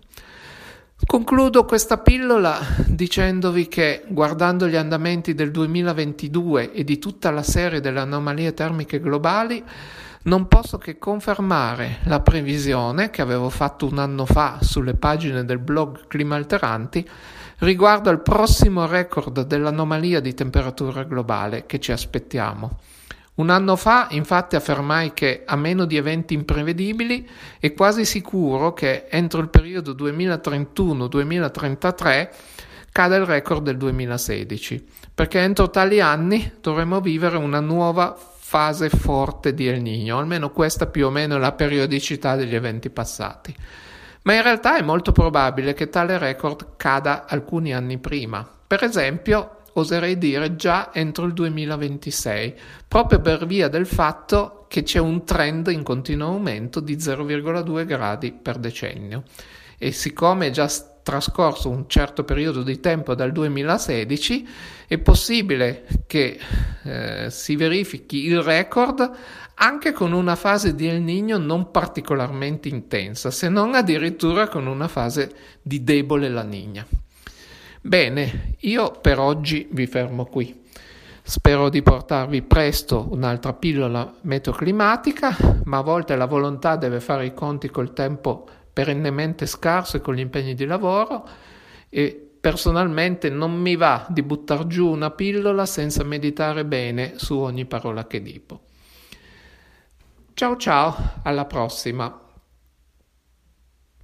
Concludo 1.06 1.64
questa 1.64 1.98
pillola 1.98 2.58
dicendovi 2.86 3.68
che 3.68 4.02
guardando 4.08 4.66
gli 4.66 4.74
andamenti 4.74 5.32
del 5.32 5.52
2022 5.52 6.72
e 6.72 6.82
di 6.82 6.98
tutta 6.98 7.30
la 7.30 7.44
serie 7.44 7.80
delle 7.80 8.00
anomalie 8.00 8.52
termiche 8.52 9.00
globali, 9.00 9.62
non 10.22 10.48
posso 10.48 10.76
che 10.76 10.98
confermare 10.98 12.00
la 12.04 12.20
previsione 12.20 13.10
che 13.10 13.22
avevo 13.22 13.48
fatto 13.48 13.86
un 13.86 13.98
anno 13.98 14.26
fa 14.26 14.58
sulle 14.60 14.94
pagine 14.94 15.44
del 15.44 15.60
blog 15.60 16.08
Clima 16.08 16.34
Alteranti 16.34 17.08
riguardo 17.58 18.10
al 18.10 18.20
prossimo 18.20 18.84
record 18.86 19.46
dell'anomalia 19.46 20.20
di 20.20 20.34
temperatura 20.34 21.04
globale 21.04 21.64
che 21.64 21.78
ci 21.78 21.92
aspettiamo. 21.92 22.76
Un 23.38 23.50
anno 23.50 23.76
fa, 23.76 24.08
infatti, 24.10 24.56
affermai 24.56 25.14
che 25.14 25.44
a 25.46 25.54
meno 25.54 25.84
di 25.84 25.96
eventi 25.96 26.34
imprevedibili 26.34 27.24
è 27.60 27.72
quasi 27.72 28.04
sicuro 28.04 28.72
che 28.72 29.06
entro 29.08 29.40
il 29.40 29.48
periodo 29.48 29.92
2031-2033 29.92 32.30
cada 32.90 33.14
il 33.14 33.26
record 33.26 33.62
del 33.62 33.76
2016, 33.76 34.84
perché 35.14 35.38
entro 35.38 35.70
tali 35.70 36.00
anni 36.00 36.54
dovremo 36.60 37.00
vivere 37.00 37.36
una 37.36 37.60
nuova 37.60 38.16
fase 38.16 38.88
forte 38.88 39.54
di 39.54 39.68
El 39.68 39.82
Niño, 39.82 40.16
almeno 40.16 40.50
questa 40.50 40.86
più 40.86 41.06
o 41.06 41.10
meno 41.10 41.36
è 41.36 41.38
la 41.38 41.52
periodicità 41.52 42.34
degli 42.34 42.56
eventi 42.56 42.90
passati. 42.90 43.54
Ma 44.22 44.34
in 44.34 44.42
realtà 44.42 44.76
è 44.76 44.82
molto 44.82 45.12
probabile 45.12 45.74
che 45.74 45.88
tale 45.88 46.18
record 46.18 46.70
cada 46.76 47.26
alcuni 47.28 47.72
anni 47.72 47.98
prima. 47.98 48.44
Per 48.66 48.82
esempio, 48.82 49.57
oserei 49.74 50.18
dire 50.18 50.56
già 50.56 50.90
entro 50.92 51.24
il 51.24 51.32
2026, 51.32 52.54
proprio 52.86 53.20
per 53.20 53.46
via 53.46 53.68
del 53.68 53.86
fatto 53.86 54.66
che 54.68 54.82
c'è 54.82 54.98
un 54.98 55.24
trend 55.24 55.68
in 55.68 55.82
continuo 55.82 56.28
aumento 56.28 56.80
di 56.80 56.96
0,2 56.96 57.86
gradi 57.86 58.32
per 58.32 58.58
decennio. 58.58 59.22
E 59.78 59.92
siccome 59.92 60.48
è 60.48 60.50
già 60.50 60.68
trascorso 61.02 61.70
un 61.70 61.88
certo 61.88 62.22
periodo 62.24 62.62
di 62.62 62.80
tempo 62.80 63.14
dal 63.14 63.32
2016, 63.32 64.48
è 64.86 64.98
possibile 64.98 65.86
che 66.06 66.38
eh, 66.82 67.30
si 67.30 67.56
verifichi 67.56 68.26
il 68.26 68.42
record 68.42 69.10
anche 69.54 69.92
con 69.92 70.12
una 70.12 70.36
fase 70.36 70.74
di 70.74 70.86
El 70.86 71.02
Niño 71.02 71.38
non 71.38 71.70
particolarmente 71.70 72.68
intensa, 72.68 73.30
se 73.30 73.48
non 73.48 73.74
addirittura 73.74 74.48
con 74.48 74.66
una 74.66 74.86
fase 74.86 75.32
di 75.62 75.82
debole 75.82 76.28
La 76.28 76.44
Niña. 76.44 76.86
Bene, 77.80 78.56
io 78.60 78.90
per 78.90 79.20
oggi 79.20 79.68
vi 79.70 79.86
fermo 79.86 80.24
qui. 80.24 80.64
Spero 81.22 81.68
di 81.68 81.80
portarvi 81.80 82.42
presto 82.42 83.06
un'altra 83.10 83.52
pillola 83.52 84.12
meteoclimatica, 84.22 85.36
ma 85.64 85.78
a 85.78 85.82
volte 85.82 86.16
la 86.16 86.26
volontà 86.26 86.74
deve 86.74 87.00
fare 87.00 87.26
i 87.26 87.34
conti 87.34 87.68
col 87.68 87.92
tempo 87.92 88.48
perennemente 88.72 89.46
scarso 89.46 89.96
e 89.96 90.00
con 90.00 90.14
gli 90.14 90.20
impegni 90.20 90.54
di 90.54 90.64
lavoro 90.64 91.28
e 91.88 92.30
personalmente 92.40 93.30
non 93.30 93.54
mi 93.54 93.76
va 93.76 94.06
di 94.08 94.22
buttare 94.22 94.66
giù 94.66 94.88
una 94.88 95.10
pillola 95.10 95.64
senza 95.64 96.02
meditare 96.02 96.64
bene 96.64 97.14
su 97.16 97.38
ogni 97.38 97.64
parola 97.64 98.06
che 98.06 98.20
dico. 98.20 98.60
Ciao 100.34 100.56
ciao, 100.56 101.20
alla 101.22 101.44
prossima. 101.44 102.27